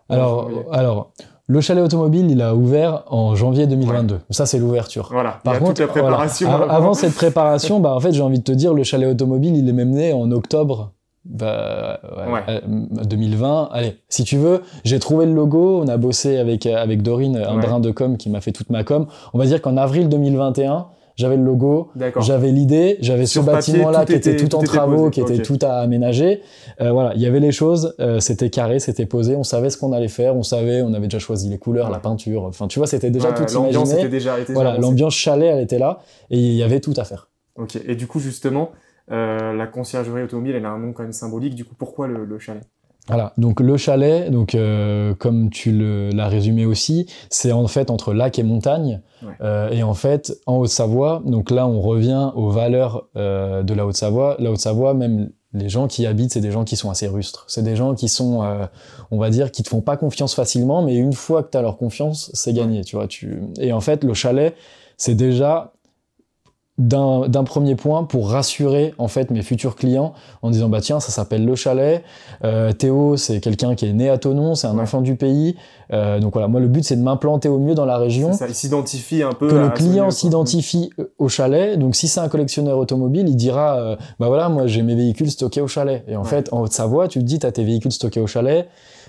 Alors, 0.08 0.50
alors, 0.72 1.12
le 1.46 1.60
chalet 1.60 1.82
automobile, 1.82 2.30
il 2.30 2.42
a 2.42 2.54
ouvert 2.54 3.04
en 3.08 3.34
janvier 3.34 3.66
2022. 3.66 4.14
Ouais. 4.14 4.20
Ça, 4.30 4.46
c'est 4.46 4.58
l'ouverture. 4.58 5.08
Voilà. 5.10 5.40
Par 5.44 5.58
contre, 5.58 5.70
toute 5.70 5.78
la 5.80 5.86
préparation. 5.88 6.50
Voilà, 6.50 6.72
avant 6.72 6.94
cette 6.94 7.14
préparation, 7.14 7.80
bah, 7.80 7.94
en 7.94 8.00
fait, 8.00 8.12
j'ai 8.12 8.22
envie 8.22 8.38
de 8.38 8.44
te 8.44 8.52
dire, 8.52 8.74
le 8.74 8.82
chalet 8.82 9.08
automobile, 9.08 9.56
il 9.56 9.68
est 9.68 9.72
même 9.72 9.90
né 9.90 10.12
en 10.12 10.30
octobre 10.32 10.92
bah, 11.24 12.00
ouais. 12.28 12.40
Euh, 12.48 12.60
2020. 13.04 13.68
Allez, 13.72 13.96
si 14.08 14.24
tu 14.24 14.36
veux, 14.36 14.62
j'ai 14.84 14.98
trouvé 14.98 15.26
le 15.26 15.32
logo. 15.32 15.80
On 15.82 15.88
a 15.88 15.96
bossé 15.96 16.38
avec 16.38 16.66
avec 16.66 17.02
Dorine, 17.02 17.36
un 17.36 17.56
ouais. 17.56 17.62
brin 17.62 17.80
de 17.80 17.90
com 17.90 18.16
qui 18.16 18.30
m'a 18.30 18.40
fait 18.40 18.52
toute 18.52 18.70
ma 18.70 18.84
com. 18.84 19.06
On 19.34 19.38
va 19.38 19.46
dire 19.46 19.60
qu'en 19.60 19.76
avril 19.76 20.08
2021, 20.08 20.86
j'avais 21.20 21.36
le 21.36 21.44
logo, 21.44 21.90
j'avais 22.20 22.50
l'idée, 22.50 22.96
j'avais 23.00 23.26
ce 23.26 23.40
bâtiment-là 23.40 24.06
qui 24.06 24.14
était, 24.14 24.36
tout, 24.36 24.48
tout 24.48 24.56
en 24.56 24.62
travaux, 24.62 25.10
qui 25.10 25.20
okay. 25.20 25.34
était 25.34 25.42
tout 25.42 25.58
à 25.60 25.80
aménager. 25.80 26.40
Euh, 26.80 26.92
voilà, 26.92 27.12
il 27.14 27.20
y 27.20 27.26
avait 27.26 27.40
les 27.40 27.52
choses, 27.52 27.94
euh, 28.00 28.20
c'était 28.20 28.48
carré, 28.48 28.78
c'était 28.78 29.04
posé, 29.04 29.36
on 29.36 29.44
savait 29.44 29.68
ce 29.68 29.76
qu'on 29.76 29.92
allait 29.92 30.08
faire, 30.08 30.34
on 30.34 30.42
savait, 30.42 30.80
on 30.80 30.94
avait 30.94 31.08
déjà 31.08 31.18
choisi 31.18 31.50
les 31.50 31.58
couleurs, 31.58 31.86
ouais. 31.86 31.92
la 31.92 31.98
peinture. 31.98 32.44
Enfin, 32.44 32.68
tu 32.68 32.78
vois, 32.78 32.86
c'était 32.86 33.10
déjà 33.10 33.32
tout 33.32 33.44
imaginé. 33.52 33.98
Était 33.98 34.08
déjà, 34.08 34.40
était 34.40 34.54
voilà, 34.54 34.78
l'ambiance 34.78 35.14
chalet, 35.14 35.50
elle 35.52 35.62
était 35.62 35.78
là, 35.78 35.98
et 36.30 36.38
il 36.38 36.54
y 36.54 36.62
avait 36.62 36.80
tout 36.80 36.94
à 36.96 37.04
faire. 37.04 37.28
Ok. 37.56 37.78
Et 37.86 37.96
du 37.96 38.06
coup, 38.06 38.20
justement, 38.20 38.70
euh, 38.72 38.89
la 39.10 39.66
conciergerie 39.66 40.22
automobile, 40.22 40.54
elle 40.54 40.66
a 40.66 40.70
un 40.70 40.78
nom 40.78 40.92
quand 40.92 41.02
même 41.02 41.12
symbolique. 41.12 41.54
Du 41.54 41.64
coup, 41.64 41.74
pourquoi 41.76 42.06
le, 42.06 42.24
le 42.24 42.38
chalet? 42.38 42.62
Voilà, 43.08 43.32
donc 43.38 43.60
le 43.60 43.76
chalet, 43.76 44.30
donc 44.30 44.54
euh, 44.54 45.14
comme 45.14 45.50
tu 45.50 45.72
l'as 45.72 46.28
résumé 46.28 46.64
aussi, 46.64 47.10
c'est 47.28 47.50
en 47.50 47.66
fait 47.66 47.90
entre 47.90 48.12
lac 48.12 48.38
et 48.38 48.44
montagne. 48.44 49.00
Ouais. 49.22 49.32
Euh, 49.40 49.70
et 49.70 49.82
en 49.82 49.94
fait, 49.94 50.32
en 50.46 50.58
Haute-Savoie, 50.58 51.22
donc 51.24 51.50
là 51.50 51.66
on 51.66 51.80
revient 51.80 52.30
aux 52.36 52.50
valeurs 52.50 53.08
euh, 53.16 53.64
de 53.64 53.74
la 53.74 53.84
Haute-Savoie. 53.84 54.36
La 54.38 54.52
Haute-Savoie, 54.52 54.94
même 54.94 55.30
les 55.52 55.68
gens 55.68 55.88
qui 55.88 56.02
y 56.02 56.06
habitent, 56.06 56.32
c'est 56.34 56.40
des 56.40 56.52
gens 56.52 56.62
qui 56.62 56.76
sont 56.76 56.90
assez 56.90 57.08
rustres. 57.08 57.46
C'est 57.48 57.64
des 57.64 57.74
gens 57.74 57.94
qui 57.94 58.08
sont, 58.08 58.44
euh, 58.44 58.66
on 59.10 59.18
va 59.18 59.30
dire, 59.30 59.50
qui 59.50 59.64
te 59.64 59.68
font 59.68 59.80
pas 59.80 59.96
confiance 59.96 60.34
facilement, 60.34 60.82
mais 60.82 60.94
une 60.94 61.14
fois 61.14 61.42
que 61.42 61.50
tu 61.50 61.58
as 61.58 61.62
leur 61.62 61.78
confiance, 61.78 62.30
c'est 62.34 62.52
gagné. 62.52 62.84
Tu 62.84 62.94
vois, 62.94 63.08
tu... 63.08 63.42
Et 63.58 63.72
en 63.72 63.80
fait, 63.80 64.04
le 64.04 64.14
chalet, 64.14 64.54
c'est 64.96 65.16
déjà 65.16 65.72
d'un 66.80 67.44
premier 67.44 67.74
point 67.74 68.04
pour 68.04 68.30
rassurer 68.30 68.94
en 68.96 69.06
fait 69.06 69.30
mes 69.30 69.42
futurs 69.42 69.76
clients 69.76 70.14
en 70.40 70.50
disant 70.50 70.70
bah 70.70 70.80
tiens 70.80 70.98
ça 70.98 71.12
s'appelle 71.12 71.44
le 71.44 71.54
chalet. 71.54 72.02
Euh, 72.42 72.72
Théo 72.72 73.18
c'est 73.18 73.40
quelqu'un 73.40 73.74
qui 73.74 73.86
est 73.86 73.92
né 73.92 74.08
à 74.08 74.16
Tonon 74.16 74.54
c'est 74.54 74.66
un 74.66 74.74
ouais. 74.74 74.82
enfant 74.82 75.02
du 75.02 75.14
pays. 75.14 75.56
Euh, 75.92 76.20
donc 76.20 76.32
voilà 76.32 76.48
moi 76.48 76.58
le 76.58 76.68
but 76.68 76.82
c'est 76.82 76.96
de 76.96 77.02
m'implanter 77.02 77.50
au 77.50 77.58
mieux 77.58 77.74
dans 77.74 77.84
la 77.84 77.98
région. 77.98 78.32
Ça 78.32 78.48
il 78.48 78.54
s'identifie 78.54 79.22
un 79.22 79.32
peu 79.32 79.48
que 79.48 79.54
le 79.54 79.68
client 79.68 80.10
s'identifie 80.10 80.90
au 81.18 81.28
chalet. 81.28 81.78
Donc 81.78 81.94
si 81.96 82.08
c'est 82.08 82.20
un 82.20 82.28
collectionneur 82.28 82.78
automobile 82.78 83.28
il 83.28 83.36
dira 83.36 83.76
euh, 83.78 83.96
bah 84.18 84.28
voilà 84.28 84.48
moi 84.48 84.66
j'ai 84.66 84.80
mes 84.80 84.94
véhicules 84.94 85.30
stockés 85.30 85.60
au 85.60 85.68
chalet. 85.68 86.02
Et 86.08 86.16
en 86.16 86.22
ouais. 86.22 86.28
fait 86.28 86.50
en 86.50 86.62
Haute-Savoie 86.62 87.08
tu 87.08 87.18
te 87.18 87.24
dis 87.24 87.38
t'as 87.38 87.52
tes 87.52 87.64
véhicules 87.64 87.92
stockés 87.92 88.20
au 88.20 88.26
chalet. 88.26 88.68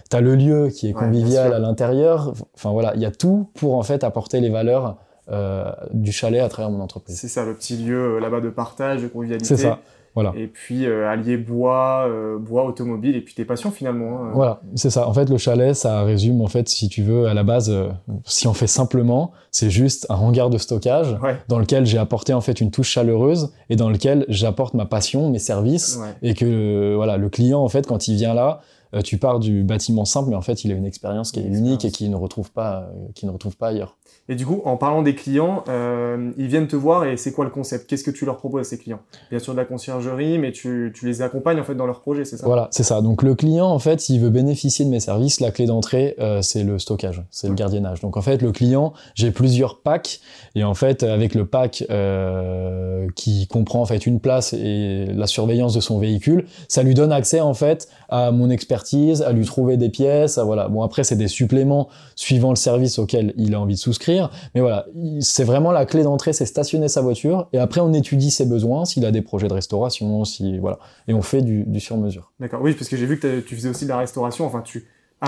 T'as 0.10 0.20
le 0.20 0.36
lieu 0.36 0.68
qui 0.68 0.90
est 0.90 0.94
convivial 0.94 1.54
à 1.54 1.60
l'intérieur. 1.60 2.34
Enfin 2.54 2.72
voilà 2.72 2.94
il 2.96 3.02
y 3.02 3.06
a 3.06 3.12
tout 3.12 3.48
pour 3.54 3.76
en 3.76 3.84
fait 3.84 4.04
apporter 4.04 4.42
les 4.42 4.50
valeurs 4.50 4.98
euh, 5.30 5.72
du 5.94 6.12
chalet 6.12 6.42
à 6.42 6.50
travers 6.50 6.72
mon 6.72 6.82
entreprise. 6.82 7.20
C'est 7.20 7.28
ça, 7.28 7.46
le 7.46 7.54
petit 7.54 7.78
lieu 7.78 8.16
euh, 8.16 8.20
là-bas 8.20 8.42
de 8.42 8.50
partage, 8.50 9.02
de 9.02 9.08
convivialité. 9.08 9.56
C'est 9.56 9.62
ça. 9.62 9.80
Voilà. 10.14 10.34
Et 10.36 10.48
puis 10.48 10.86
euh, 10.86 11.10
allier 11.10 11.38
bois, 11.38 12.06
euh, 12.08 12.38
bois 12.38 12.66
automobile 12.66 13.16
et 13.16 13.22
puis 13.22 13.34
tes 13.34 13.46
passions 13.46 13.72
finalement. 13.72 14.24
Hein. 14.24 14.32
Voilà, 14.34 14.62
c'est 14.76 14.90
ça. 14.90 15.08
En 15.08 15.14
fait, 15.14 15.30
le 15.30 15.38
chalet, 15.38 15.74
ça 15.74 16.04
résume 16.04 16.42
en 16.42 16.48
fait, 16.48 16.68
si 16.68 16.90
tu 16.90 17.02
veux, 17.02 17.28
à 17.28 17.34
la 17.34 17.44
base, 17.44 17.70
euh, 17.70 17.88
si 18.26 18.46
on 18.48 18.54
fait 18.54 18.68
simplement, 18.68 19.32
c'est 19.52 19.70
juste 19.70 20.06
un 20.10 20.16
hangar 20.16 20.50
de 20.50 20.58
stockage 20.58 21.18
ouais. 21.24 21.38
dans 21.48 21.60
lequel 21.60 21.86
j'ai 21.86 21.98
apporté 21.98 22.34
en 22.34 22.42
fait 22.42 22.60
une 22.60 22.72
touche 22.72 22.90
chaleureuse 22.90 23.54
et 23.70 23.78
dans 23.78 23.90
lequel 23.90 24.26
j'apporte 24.28 24.74
ma 24.74 24.86
passion, 24.86 25.30
mes 25.30 25.40
services 25.40 25.98
ouais. 26.02 26.30
et 26.30 26.34
que 26.34 26.94
voilà, 26.96 27.16
le 27.16 27.30
client 27.30 27.62
en 27.62 27.70
fait, 27.70 27.88
quand 27.88 28.10
il 28.10 28.16
vient 28.16 28.34
là, 28.34 28.60
euh, 28.94 29.02
tu 29.02 29.18
pars 29.18 29.40
du 29.40 29.64
bâtiment 29.64 30.06
simple, 30.06 30.30
mais 30.30 30.36
en 30.36 30.42
fait, 30.42 30.64
il 30.64 30.72
a 30.72 30.76
une 30.76 30.86
expérience 30.86 31.32
qui 31.32 31.40
est 31.40 31.48
unique 31.48 31.86
et 31.86 31.92
qui 31.92 32.10
ne 32.10 32.16
retrouve 32.16 32.52
pas, 32.52 32.90
qui 33.16 33.26
ne 33.26 33.32
retrouve 33.32 33.58
pas 33.58 33.68
ailleurs. 33.68 33.98
Et 34.30 34.36
du 34.36 34.46
coup, 34.46 34.62
en 34.66 34.78
parlant 34.78 35.02
des 35.02 35.16
clients, 35.16 35.64
euh, 35.68 36.32
ils 36.38 36.48
viennent 36.48 36.68
te 36.68 36.76
voir 36.76 37.06
et 37.06 37.18
c'est 37.18 37.34
quoi 37.34 37.44
le 37.44 37.52
concept? 37.52 37.88
Qu'est-ce 37.90 38.04
que 38.04 38.12
tu 38.12 38.26
leur 38.26 38.38
proposes 38.38 38.62
à 38.62 38.64
ces 38.64 38.78
clients? 38.78 39.00
Bien 39.30 39.40
sûr 39.40 39.54
de 39.54 39.58
la 39.58 39.66
conciergerie, 39.66 40.38
mais 40.38 40.52
tu, 40.52 40.94
tu, 40.96 41.06
les 41.06 41.22
accompagnes 41.22 41.60
en 41.60 41.64
fait 41.64 41.76
dans 41.76 41.86
leur 41.86 42.02
projet, 42.02 42.24
c'est 42.24 42.38
ça? 42.38 42.46
Voilà, 42.46 42.70
c'est 42.72 42.84
ça. 42.84 43.02
Donc 43.02 43.24
le 43.24 43.36
client, 43.36 43.68
en 43.68 43.80
fait, 43.80 44.00
s'il 44.00 44.22
veut 44.22 44.30
bénéficier 44.30 44.86
de 44.86 44.90
mes 44.90 45.00
services, 45.00 45.40
la 45.40 45.52
clé 45.52 45.66
d'entrée, 45.66 46.16
euh, 46.20 46.42
c'est 46.42 46.64
le 46.64 46.80
stockage, 46.80 47.24
c'est 47.32 47.50
le 47.50 47.56
gardiennage. 47.56 48.00
Donc 48.02 48.16
en 48.16 48.22
fait, 48.22 48.42
le 48.42 48.52
client, 48.52 48.94
j'ai 49.16 49.32
plusieurs 49.32 49.82
packs 49.82 50.22
et 50.56 50.64
en 50.64 50.76
fait, 50.76 51.04
avec 51.04 51.36
le 51.36 51.46
pack 51.46 51.84
euh, 51.90 53.08
qui 53.16 53.48
comprend 53.48 53.82
en 53.82 53.86
fait 53.86 54.06
une 54.06 54.20
place 54.20 54.54
et 54.54 55.08
la 55.14 55.28
surveillance 55.28 55.74
de 55.74 55.82
son 55.82 56.00
véhicule, 56.00 56.46
ça 56.68 56.84
lui 56.84 56.94
donne 56.94 57.12
accès 57.12 57.42
en 57.42 57.54
fait 57.54 57.90
à 58.08 58.32
mon 58.32 58.50
expertise, 58.50 58.81
à 59.22 59.32
lui 59.32 59.46
trouver 59.46 59.78
des 59.78 59.90
pièces, 59.90 60.38
à, 60.38 60.44
voilà. 60.44 60.68
Bon 60.68 60.84
après, 60.84 61.04
c'est 61.04 61.16
des 61.16 61.28
suppléments 61.28 61.90
suivant 62.16 62.50
le 62.50 62.56
service 62.56 63.00
auquel 63.00 63.34
il 63.38 63.54
a 63.56 63.60
envie 63.60 63.76
de 63.76 63.80
souscrire 63.80 64.30
mais 64.54 64.62
voilà, 64.62 64.86
c'est 65.20 65.44
vraiment 65.44 65.72
la 65.72 65.86
clé 65.86 66.04
d'entrée, 66.04 66.34
c'est 66.34 66.46
stationner 66.46 66.88
sa 66.88 67.02
voiture. 67.02 67.48
Et 67.54 67.60
après, 67.60 67.82
on 67.82 67.94
étudie 67.94 68.32
ses 68.32 68.46
besoins, 68.46 68.86
s'il 68.86 69.06
a 69.06 69.12
des 69.12 69.22
projets 69.22 69.48
de 69.48 69.54
restauration, 69.54 70.26
si 70.26 70.58
voilà, 70.60 70.80
et 71.08 71.14
on 71.14 71.22
fait 71.22 71.42
du, 71.42 71.64
du 71.64 71.80
sur-mesure. 71.80 72.32
D'accord. 72.40 72.62
Oui, 72.62 72.74
parce 72.74 72.90
que 72.90 72.98
j'ai 72.98 73.06
vu 73.06 73.20
que 73.20 73.40
tu 73.40 73.56
faisais 73.56 73.70
aussi 73.70 73.86
de 73.86 73.90
la 73.90 73.98
restauration. 73.98 74.46
Enfin, 74.46 74.62
tu 74.62 74.88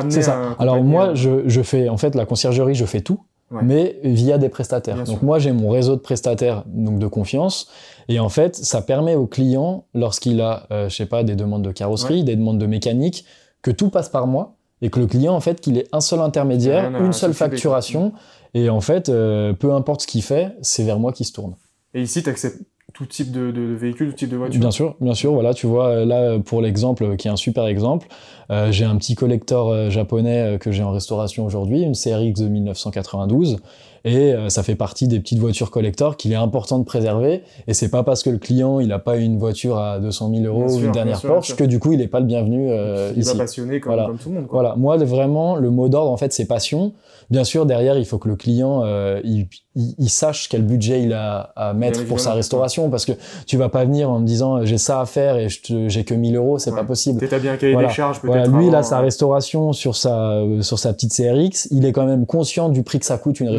C'est 0.09 0.21
ça. 0.23 0.55
Alors 0.59 0.83
moi, 0.83 1.13
je, 1.13 1.47
je 1.47 1.61
fais, 1.61 1.89
en 1.89 1.97
fait, 1.97 2.15
la 2.15 2.25
conciergerie, 2.25 2.75
je 2.75 2.85
fais 2.85 3.01
tout, 3.01 3.19
Ouais. 3.53 3.61
mais 3.63 3.99
via 4.03 4.39
des 4.39 4.49
prestataires. 4.49 4.95
Bien 4.95 5.03
donc 5.03 5.19
sûr. 5.19 5.23
moi, 5.23 5.37
j'ai 5.37 5.51
mon 5.51 5.69
réseau 5.69 5.95
de 5.95 6.01
prestataires, 6.01 6.63
donc 6.65 6.97
de 6.97 7.05
confiance, 7.07 7.69
et 8.07 8.19
en 8.19 8.29
fait, 8.29 8.55
ça 8.55 8.81
permet 8.81 9.15
au 9.15 9.27
client, 9.27 9.85
lorsqu'il 9.93 10.41
a, 10.41 10.65
euh, 10.71 10.89
je 10.89 10.95
sais 10.95 11.05
pas, 11.05 11.23
des 11.23 11.35
demandes 11.35 11.61
de 11.61 11.71
carrosserie, 11.71 12.23
des 12.23 12.35
demandes 12.35 12.57
de 12.57 12.65
mécanique, 12.65 13.25
que 13.61 13.69
tout 13.69 13.89
passe 13.89 14.09
par 14.09 14.25
moi, 14.25 14.55
et 14.81 14.89
que 14.89 14.99
le 14.99 15.05
client, 15.05 15.35
en 15.35 15.39
fait, 15.39 15.61
qu'il 15.61 15.77
ait 15.77 15.87
un 15.91 16.01
seul 16.01 16.19
intermédiaire, 16.19 16.91
une 16.99 17.13
seule 17.13 17.33
facturation, 17.33 18.13
et 18.55 18.69
en 18.69 18.81
fait, 18.81 19.09
euh, 19.09 19.53
peu 19.53 19.71
importe 19.73 20.01
ce 20.01 20.07
qu'il 20.07 20.23
fait, 20.23 20.55
c'est 20.61 20.83
vers 20.83 20.99
moi 20.99 21.13
qu'il 21.13 21.25
se 21.25 21.31
tourne. 21.31 21.55
Et 21.93 22.01
ici, 22.01 22.23
tu 22.23 22.29
acceptes 22.29 22.59
tout 22.93 23.05
type 23.05 23.31
de, 23.31 23.51
de, 23.51 23.61
véhicule, 23.61 24.11
tout 24.11 24.17
type 24.17 24.29
de 24.29 24.37
voiture. 24.37 24.59
Bien 24.59 24.71
sûr, 24.71 24.95
bien 24.99 25.13
sûr. 25.13 25.33
Voilà, 25.33 25.53
tu 25.53 25.67
vois, 25.67 26.05
là, 26.05 26.37
pour 26.39 26.61
l'exemple, 26.61 27.15
qui 27.15 27.27
est 27.27 27.31
un 27.31 27.35
super 27.35 27.65
exemple, 27.65 28.07
euh, 28.51 28.71
j'ai 28.71 28.85
un 28.85 28.97
petit 28.97 29.15
collector 29.15 29.71
euh, 29.71 29.89
japonais 29.89 30.55
euh, 30.55 30.57
que 30.57 30.71
j'ai 30.71 30.83
en 30.83 30.91
restauration 30.91 31.45
aujourd'hui, 31.45 31.81
une 31.81 31.93
CRX 31.93 32.41
de 32.41 32.47
1992, 32.47 33.57
et 34.05 34.33
euh, 34.33 34.49
ça 34.49 34.63
fait 34.63 34.75
partie 34.75 35.07
des 35.07 35.19
petites 35.19 35.39
voitures 35.39 35.71
collector 35.71 36.17
qu'il 36.17 36.31
est 36.33 36.35
important 36.35 36.77
de 36.79 36.83
préserver. 36.83 37.43
Et 37.67 37.73
c'est 37.73 37.89
pas 37.89 38.03
parce 38.03 38.21
que 38.23 38.29
le 38.29 38.37
client, 38.37 38.79
il 38.79 38.91
a 38.91 38.99
pas 38.99 39.15
une 39.17 39.37
voiture 39.37 39.77
à 39.77 39.99
200 39.99 40.31
000 40.35 40.45
euros 40.45 40.71
ou 40.73 40.79
une 40.79 40.91
dernière 40.91 41.17
sûr, 41.19 41.29
Porsche 41.29 41.55
que 41.55 41.63
du 41.63 41.79
coup, 41.79 41.93
il 41.93 42.01
est 42.01 42.07
pas 42.07 42.19
le 42.19 42.25
bienvenu 42.25 42.67
euh, 42.69 43.11
Il 43.15 43.21
ici. 43.21 43.37
passionné 43.37 43.79
comme, 43.79 43.93
Voilà. 43.93 44.07
comme 44.07 44.17
tout 44.17 44.29
le 44.29 44.35
monde. 44.35 44.47
Quoi. 44.47 44.61
Voilà, 44.61 44.75
moi 44.75 44.97
vraiment 44.97 45.55
le 45.55 45.69
mot 45.69 45.87
d'ordre 45.89 46.11
en 46.11 46.17
fait 46.17 46.33
c'est 46.33 46.45
passion. 46.45 46.93
Bien 47.29 47.45
sûr 47.45 47.65
derrière 47.65 47.97
il 47.97 48.05
faut 48.05 48.17
que 48.17 48.27
le 48.27 48.35
client 48.35 48.81
euh, 48.83 49.21
il, 49.23 49.47
il- 49.75 49.95
il 49.97 50.09
sache 50.09 50.49
quel 50.49 50.61
budget 50.63 51.01
il 51.01 51.13
a 51.13 51.51
à 51.55 51.73
mettre 51.73 51.99
Bien 51.99 52.07
pour 52.09 52.19
sa 52.19 52.33
restauration 52.33 52.89
parce 52.89 53.05
que 53.05 53.13
tu 53.47 53.55
vas 53.57 53.69
pas 53.69 53.85
venir 53.85 54.09
en 54.11 54.19
me 54.19 54.25
disant 54.27 54.65
j'ai 54.65 54.77
ça 54.77 54.99
à 54.99 55.05
faire 55.05 55.37
et 55.37 55.47
j'ai 55.49 56.03
que 56.03 56.13
1000 56.13 56.35
euros 56.35 56.59
c'est 56.59 56.69
Ouais. 56.71 56.77
pas 56.77 56.83
possible. 56.83 57.25
T'as 57.27 57.39
bien 57.39 57.53
un 57.53 57.57
cahier 57.57 57.73
Voilà. 57.73 57.87
des 57.87 57.93
charges, 57.93 58.19
peut-être. 58.19 58.27
Voilà, 58.35 58.47
lui 58.47 58.65
il 58.65 58.69
avant, 58.69 58.79
a 58.79 58.83
sa 58.83 58.99
euh, 58.99 59.01
restauration 59.03 59.71
sur 59.73 59.95
sa 59.95 60.31
euh, 60.41 60.61
sur 60.61 60.77
sa 60.77 60.93
petite 60.93 61.13
CRX, 61.15 61.69
il 61.71 61.85
est 61.85 61.91
quand 61.93 62.05
même 62.05 62.25
conscient 62.25 62.67
du 62.69 62.83
prix 62.83 62.99
que 62.99 63.05
ça 63.05 63.17
coûte 63.17 63.39
une 63.39 63.47
Mhm. 63.47 63.53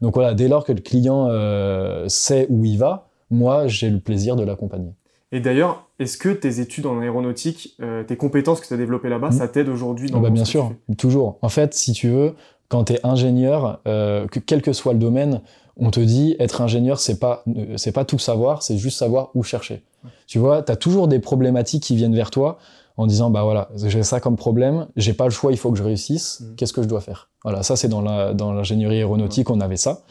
Donc 0.00 0.14
voilà 0.14 0.34
dès 0.34 0.48
lors 0.48 0.64
que 0.64 0.72
le 0.72 0.80
client 0.80 1.28
euh, 1.30 2.04
sait 2.08 2.46
où 2.50 2.64
il 2.64 2.78
va, 2.78 3.08
moi 3.30 3.66
j'ai 3.66 3.90
le 3.90 4.00
plaisir 4.00 4.36
de 4.36 4.44
l'accompagner. 4.44 4.92
Et 5.32 5.40
d'ailleurs, 5.40 5.88
est-ce 5.98 6.18
que 6.18 6.28
tes 6.28 6.60
études 6.60 6.86
en 6.86 7.00
aéronautique, 7.00 7.74
euh, 7.82 8.04
tes 8.04 8.16
compétences 8.16 8.60
que 8.60 8.66
tu 8.68 8.74
as 8.74 8.76
développées 8.76 9.08
là-bas, 9.08 9.28
Mhm. 9.28 9.32
ça 9.38 9.48
t'aide 9.48 9.68
aujourd'hui 9.68 10.10
dans 10.10 10.18
Ah 10.18 10.22
bah 10.22 10.30
bien 10.30 10.44
sûr, 10.44 10.72
toujours. 10.98 11.38
En 11.42 11.48
fait, 11.48 11.74
si 11.74 11.92
tu 11.92 12.08
veux, 12.08 12.34
quand 12.68 12.84
tu 12.84 12.92
es 12.94 13.00
ingénieur, 13.04 13.80
euh, 13.88 14.26
que 14.28 14.38
quel 14.38 14.62
que 14.62 14.72
soit 14.72 14.92
le 14.92 14.98
domaine, 15.00 15.40
on 15.76 15.90
te 15.90 16.00
dit 16.00 16.36
être 16.38 16.60
ingénieur, 16.62 17.00
c'est 17.00 17.18
pas 17.18 17.44
c'est 17.76 17.92
pas 17.92 18.04
tout 18.04 18.18
savoir, 18.18 18.62
c'est 18.62 18.78
juste 18.78 18.98
savoir 18.98 19.30
où 19.34 19.42
chercher. 19.42 19.82
Tu 20.28 20.38
vois, 20.38 20.62
tu 20.62 20.70
as 20.72 20.76
toujours 20.76 21.08
des 21.08 21.18
problématiques 21.18 21.82
qui 21.82 21.96
viennent 21.96 22.14
vers 22.14 22.30
toi 22.30 22.58
en 22.96 23.06
disant 23.06 23.30
bah 23.30 23.42
voilà, 23.42 23.68
j'ai 23.76 24.02
ça 24.02 24.20
comme 24.20 24.36
problème, 24.36 24.86
j'ai 24.96 25.12
pas 25.12 25.24
le 25.24 25.30
choix, 25.30 25.52
il 25.52 25.58
faut 25.58 25.70
que 25.70 25.78
je 25.78 25.82
réussisse, 25.82 26.40
Mhm. 26.40 26.56
qu'est-ce 26.56 26.72
que 26.72 26.82
je 26.82 26.88
dois 26.88 27.00
faire? 27.00 27.28
Voilà, 27.44 27.62
ça 27.62 27.76
c'est 27.76 27.88
dans 27.88 28.00
la 28.00 28.32
dans 28.34 28.52
l'ingénierie 28.52 28.96
aéronautique, 28.96 29.50
on 29.50 29.60
avait 29.60 29.76
ça. 29.76 30.02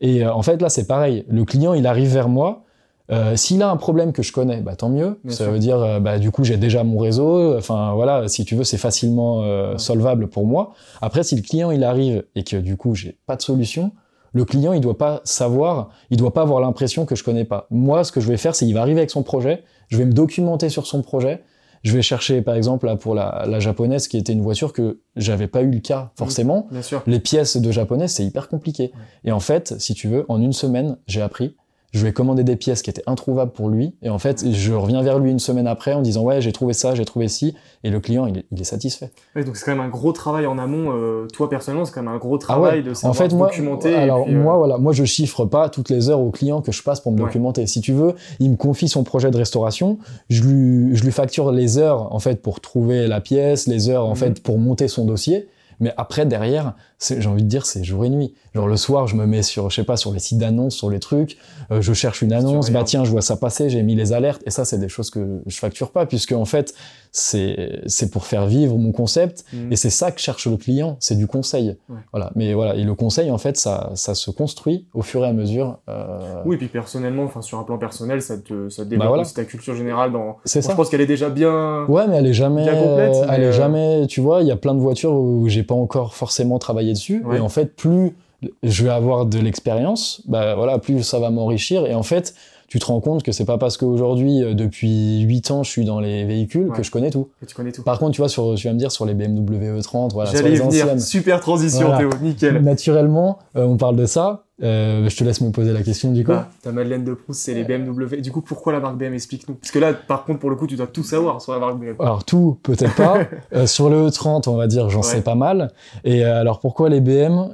Et 0.00 0.24
euh, 0.24 0.32
en 0.32 0.42
fait 0.42 0.60
là, 0.60 0.68
c'est 0.68 0.86
pareil, 0.86 1.24
le 1.28 1.44
client, 1.44 1.74
il 1.74 1.86
arrive 1.86 2.12
vers 2.12 2.28
moi 2.28 2.62
euh, 3.10 3.36
S'il 3.36 3.62
a 3.62 3.68
un 3.70 3.76
problème 3.76 4.12
que 4.12 4.22
je 4.22 4.32
connais, 4.32 4.62
bah 4.62 4.76
tant 4.76 4.88
mieux. 4.88 5.20
Bien 5.24 5.34
ça 5.36 5.44
sûr. 5.44 5.52
veut 5.52 5.58
dire, 5.58 5.76
euh, 5.78 6.00
bah 6.00 6.18
du 6.18 6.30
coup, 6.30 6.42
j'ai 6.42 6.56
déjà 6.56 6.84
mon 6.84 6.98
réseau. 6.98 7.54
Enfin 7.56 7.92
voilà, 7.92 8.28
si 8.28 8.46
tu 8.46 8.56
veux, 8.56 8.64
c'est 8.64 8.78
facilement 8.78 9.42
euh, 9.42 9.76
solvable 9.76 10.28
pour 10.28 10.46
moi. 10.46 10.72
Après, 11.02 11.22
si 11.22 11.36
le 11.36 11.42
client 11.42 11.70
il 11.70 11.84
arrive 11.84 12.24
et 12.34 12.44
que 12.44 12.56
du 12.56 12.78
coup 12.78 12.94
j'ai 12.94 13.18
pas 13.26 13.36
de 13.36 13.42
solution, 13.42 13.92
le 14.32 14.46
client 14.46 14.72
il 14.72 14.80
doit 14.80 14.96
pas 14.96 15.20
savoir, 15.24 15.90
il 16.10 16.16
doit 16.16 16.32
pas 16.32 16.40
avoir 16.42 16.60
l'impression 16.60 17.04
que 17.04 17.14
je 17.14 17.22
connais 17.22 17.44
pas. 17.44 17.66
Moi, 17.70 18.04
ce 18.04 18.10
que 18.10 18.20
je 18.22 18.26
vais 18.28 18.38
faire, 18.38 18.54
c'est 18.56 18.66
il 18.66 18.72
va 18.72 18.80
arriver 18.80 19.00
avec 19.00 19.10
son 19.10 19.22
projet, 19.22 19.64
je 19.88 19.98
vais 19.98 20.06
me 20.06 20.12
documenter 20.14 20.70
sur 20.70 20.86
son 20.86 21.02
projet. 21.02 21.42
Je 21.84 21.92
vais 21.92 22.02
chercher, 22.02 22.40
par 22.42 22.54
exemple, 22.54 22.86
là, 22.86 22.96
pour 22.96 23.14
la, 23.14 23.44
la 23.46 23.60
japonaise, 23.60 24.08
qui 24.08 24.16
était 24.16 24.32
une 24.32 24.40
voiture 24.40 24.72
que 24.72 25.00
j'avais 25.16 25.46
pas 25.46 25.60
eu 25.62 25.70
le 25.70 25.80
cas 25.80 26.12
forcément. 26.16 26.66
Bien 26.70 26.82
sûr. 26.82 27.02
Les 27.06 27.20
pièces 27.20 27.58
de 27.58 27.70
japonaise, 27.70 28.10
c'est 28.10 28.24
hyper 28.24 28.48
compliqué. 28.48 28.92
Et 29.22 29.32
en 29.32 29.40
fait, 29.40 29.74
si 29.78 29.94
tu 29.94 30.08
veux, 30.08 30.24
en 30.28 30.40
une 30.40 30.54
semaine, 30.54 30.96
j'ai 31.06 31.20
appris. 31.20 31.56
Je 31.94 32.02
lui 32.02 32.08
ai 32.10 32.12
commandé 32.12 32.42
des 32.44 32.56
pièces 32.56 32.82
qui 32.82 32.90
étaient 32.90 33.04
introuvables 33.06 33.52
pour 33.52 33.68
lui. 33.68 33.94
Et 34.02 34.10
en 34.10 34.18
fait, 34.18 34.44
je 34.50 34.72
reviens 34.74 35.00
vers 35.02 35.18
lui 35.20 35.30
une 35.30 35.38
semaine 35.38 35.66
après 35.68 35.92
en 35.94 36.02
disant 36.02 36.22
Ouais, 36.24 36.40
j'ai 36.40 36.50
trouvé 36.52 36.72
ça, 36.74 36.94
j'ai 36.96 37.04
trouvé 37.04 37.28
ci. 37.28 37.54
Et 37.84 37.90
le 37.90 38.00
client, 38.00 38.26
il 38.26 38.38
est, 38.38 38.44
il 38.50 38.60
est 38.60 38.64
satisfait. 38.64 39.10
Ouais, 39.36 39.44
donc 39.44 39.56
c'est 39.56 39.64
quand 39.64 39.70
même 39.76 39.80
un 39.84 39.88
gros 39.88 40.10
travail 40.12 40.46
en 40.46 40.58
amont. 40.58 40.90
euh, 40.92 41.26
toi 41.32 41.48
personnellement, 41.48 41.84
c'est 41.84 41.92
quand 41.94 42.02
même 42.02 42.12
un 42.12 42.18
gros 42.18 42.36
travail 42.36 42.82
de 42.82 42.88
Ah 42.88 42.92
En 42.92 42.94
savoir 42.94 43.16
fait, 43.16 43.30
se 43.30 43.34
moi, 43.36 43.46
documenter. 43.46 43.92
et 43.92 43.94
alors 43.94 44.24
puis, 44.24 44.34
euh, 44.34 44.42
moi, 44.42 44.56
voilà, 44.56 44.76
moi, 44.76 44.92
je 44.92 45.04
chiffre 45.04 45.44
pas 45.44 45.68
toutes 45.68 45.88
les 45.88 46.10
heures 46.10 46.20
au 46.20 46.30
client 46.32 46.60
que 46.62 46.72
je 46.72 46.82
passe 46.82 46.98
pour 47.00 47.12
me 47.12 47.18
Ouais. 47.18 47.26
documenter. 47.26 47.66
Si 47.68 47.80
tu 47.80 47.92
veux, 47.92 48.14
il 48.40 48.50
me 48.50 48.56
confie 48.56 48.88
son 48.88 49.04
projet 49.04 49.30
de 49.30 49.36
restauration, 49.36 49.98
je 50.28 50.42
lui, 50.42 50.96
je 50.96 51.04
lui 51.04 51.12
facture 51.12 51.52
les 51.52 51.78
heures 51.78 52.12
en 52.12 52.18
fait 52.18 52.42
pour 52.42 52.60
trouver 52.60 53.06
la 53.06 53.20
pièce, 53.20 53.68
les 53.68 53.88
heures 53.88 54.04
en 54.06 54.10
Mhm. 54.10 54.16
fait 54.16 54.42
pour 54.42 54.58
monter 54.58 54.88
son 54.88 55.04
dossier. 55.04 55.48
Mais 55.80 55.92
après, 55.96 56.24
derrière, 56.24 56.74
j'ai 57.00 57.26
envie 57.28 57.42
de 57.42 57.48
dire, 57.48 57.66
c'est 57.66 57.84
jour 57.84 58.04
et 58.04 58.08
nuit. 58.10 58.34
Genre 58.54 58.66
le 58.68 58.76
soir, 58.76 59.06
je 59.06 59.16
me 59.16 59.26
mets 59.26 59.42
sur, 59.42 59.68
je 59.70 59.76
sais 59.76 59.84
pas, 59.84 59.96
sur 59.96 60.12
les 60.12 60.18
sites 60.20 60.38
d'annonces, 60.38 60.74
sur 60.76 60.88
les 60.90 61.00
trucs, 61.00 61.36
euh, 61.70 61.80
je 61.80 61.92
cherche 61.92 62.22
une 62.22 62.32
annonce, 62.32 62.70
bah 62.70 62.82
tiens, 62.84 63.04
je 63.04 63.10
vois 63.10 63.20
ça 63.22 63.36
passer, 63.36 63.68
j'ai 63.68 63.82
mis 63.82 63.94
les 63.94 64.12
alertes, 64.12 64.42
et 64.46 64.50
ça, 64.50 64.64
c'est 64.64 64.78
des 64.78 64.88
choses 64.88 65.10
que 65.10 65.40
je 65.46 65.58
facture 65.58 65.90
pas, 65.90 66.06
puisque 66.06 66.32
en 66.32 66.44
fait, 66.44 66.72
c'est 67.12 67.80
c'est 67.86 68.10
pour 68.10 68.26
faire 68.26 68.46
vivre 68.46 68.76
mon 68.76 68.92
concept, 68.92 69.44
mhm. 69.52 69.72
et 69.72 69.76
c'est 69.76 69.90
ça 69.90 70.10
que 70.12 70.20
cherche 70.20 70.46
le 70.46 70.56
client, 70.56 70.96
c'est 71.00 71.16
du 71.16 71.26
conseil. 71.26 71.76
Ouais. 71.88 71.96
Voilà. 72.12 72.30
Mais 72.34 72.54
voilà, 72.54 72.74
et 72.76 72.82
le 72.84 72.94
conseil, 72.94 73.30
en 73.30 73.38
fait, 73.38 73.56
ça, 73.56 73.90
ça 73.94 74.14
se 74.14 74.30
construit 74.30 74.86
au 74.94 75.02
fur 75.02 75.24
et 75.24 75.28
à 75.28 75.32
mesure. 75.32 75.78
euh, 75.88 76.42
Oui, 76.44 76.54
et 76.56 76.58
puis 76.58 76.68
personnellement, 76.68 77.24
enfin 77.24 77.42
sur 77.42 77.58
un 77.58 77.64
plan 77.64 77.78
personnel, 77.78 78.22
ça 78.22 78.38
te, 78.38 78.68
ça 78.68 78.84
te 78.84 78.88
développe 78.88 79.04
Bah 79.04 79.08
voilà. 79.08 79.22
aussi 79.22 79.34
ta 79.34 79.44
culture 79.44 79.74
générale 79.76 80.12
dans. 80.12 80.36
C'est 80.44 80.60
Bon, 80.60 80.66
ça. 80.66 80.72
je 80.72 80.76
pense 80.76 80.88
qu'elle 80.90 81.00
est 81.00 81.06
déjà 81.06 81.28
bien. 81.28 81.84
Ouais, 81.86 82.06
mais 82.08 82.16
elle 82.16 82.26
est 82.26 82.32
jamais, 82.32 82.62
Bien 82.64 82.80
complète, 82.82 83.14
elle 83.30 83.42
est 83.42 83.46
euh, 83.46 83.52
jamais, 83.52 84.06
tu 84.08 84.20
vois, 84.20 84.42
il 84.42 84.48
y 84.48 84.52
a 84.52 84.56
plein 84.56 84.74
de 84.74 84.80
voitures 84.80 85.12
où 85.12 85.48
j'ai 85.48 85.62
pas 85.62 85.74
encore 85.74 86.14
forcément 86.14 86.58
travaillé 86.58 86.93
dessus. 86.94 87.22
Ouais. 87.24 87.36
Et 87.36 87.40
en 87.40 87.48
fait, 87.50 87.76
plus 87.76 88.16
je 88.62 88.84
vais 88.84 88.90
avoir 88.90 89.26
de 89.26 89.38
l'expérience, 89.38 90.22
bah 90.26 90.54
voilà, 90.54 90.78
plus 90.78 91.02
ça 91.02 91.18
va 91.18 91.30
m'enrichir. 91.30 91.86
Et 91.86 91.94
en 91.94 92.02
fait, 92.02 92.34
tu 92.68 92.78
te 92.78 92.86
rends 92.86 93.00
compte 93.00 93.22
que 93.22 93.30
c'est 93.32 93.44
pas 93.44 93.56
parce 93.56 93.76
qu'aujourd'hui, 93.76 94.42
euh, 94.42 94.52
depuis 94.54 95.20
8 95.22 95.50
ans, 95.50 95.62
je 95.62 95.70
suis 95.70 95.84
dans 95.84 96.00
les 96.00 96.24
véhicules 96.24 96.68
Ouais. 96.70 96.76
que 96.76 96.82
je 96.82 96.90
connais 96.90 97.10
tout. 97.10 97.28
que 97.40 97.46
tu 97.46 97.54
connais 97.54 97.72
tout. 97.72 97.82
Par 97.82 97.98
contre, 97.98 98.12
tu 98.12 98.20
vois, 98.20 98.28
sur, 98.28 98.54
tu 98.56 98.66
vas 98.66 98.72
me 98.74 98.78
dire 98.78 98.90
sur 98.92 99.06
les 99.06 99.14
BMW 99.14 99.78
E30, 99.80 100.12
voilà, 100.12 100.30
sur 100.30 100.42
les 100.42 100.56
venir. 100.56 100.66
anciennes. 100.66 101.00
Super 101.00 101.40
transition, 101.40 101.86
Voilà. 101.86 101.98
Théo. 101.98 102.10
Nickel. 102.20 102.58
Naturellement, 102.62 103.38
euh, 103.56 103.64
on 103.64 103.76
parle 103.76 103.96
de 103.96 104.06
ça. 104.06 104.44
Euh, 104.62 105.08
je 105.08 105.16
te 105.16 105.24
laisse 105.24 105.40
me 105.40 105.50
poser 105.50 105.72
la 105.72 105.82
question 105.82 106.12
du 106.12 106.22
coup. 106.24 106.30
Bah, 106.30 106.48
ta 106.62 106.70
Madeleine 106.70 107.02
de 107.04 107.14
Proust, 107.14 107.40
c'est 107.40 107.54
les 107.54 107.64
BMW. 107.64 108.20
Du 108.20 108.30
coup, 108.30 108.40
pourquoi 108.40 108.72
la 108.72 108.78
marque 108.78 108.96
BM 108.96 109.12
Explique-nous. 109.12 109.56
Parce 109.56 109.72
que 109.72 109.80
là, 109.80 109.92
par 109.92 110.24
contre, 110.24 110.38
pour 110.38 110.48
le 110.48 110.54
coup, 110.54 110.68
tu 110.68 110.76
dois 110.76 110.86
tout 110.86 111.02
savoir 111.02 111.40
sur 111.42 111.52
la 111.52 111.58
marque 111.58 111.76
BM. 111.80 111.96
Alors 111.98 112.24
tout, 112.24 112.58
peut-être 112.62 112.94
pas. 112.94 113.18
Euh, 113.52 113.66
sur 113.66 113.90
le 113.90 114.08
E30, 114.08 114.48
on 114.48 114.54
va 114.56 114.66
dire, 114.68 114.90
j'en 114.90 114.98
Ouais. 115.00 115.04
sais 115.06 115.22
pas 115.22 115.34
mal. 115.34 115.72
Et 116.04 116.24
euh, 116.24 116.40
alors 116.40 116.60
pourquoi 116.60 116.88
les 116.88 117.00
BM 117.00 117.48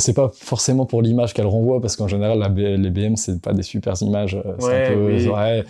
C'est 0.00 0.12
pas 0.14 0.30
forcément 0.34 0.86
pour 0.86 1.02
l'image 1.02 1.34
qu'elle 1.34 1.46
renvoie, 1.46 1.80
parce 1.80 1.94
qu'en 1.96 2.08
général, 2.08 2.38
la 2.40 2.48
B- 2.48 2.76
les 2.76 2.90
BM, 2.90 3.14
c'est 3.16 3.40
pas 3.40 3.52
des 3.52 3.62
super 3.62 3.94
images. 4.02 4.36
c'est 4.58 4.64
Ouais, 4.66 4.86
un 4.86 4.92
peu, 4.94 5.06
oui. 5.06 5.28
ouais. 5.28 5.64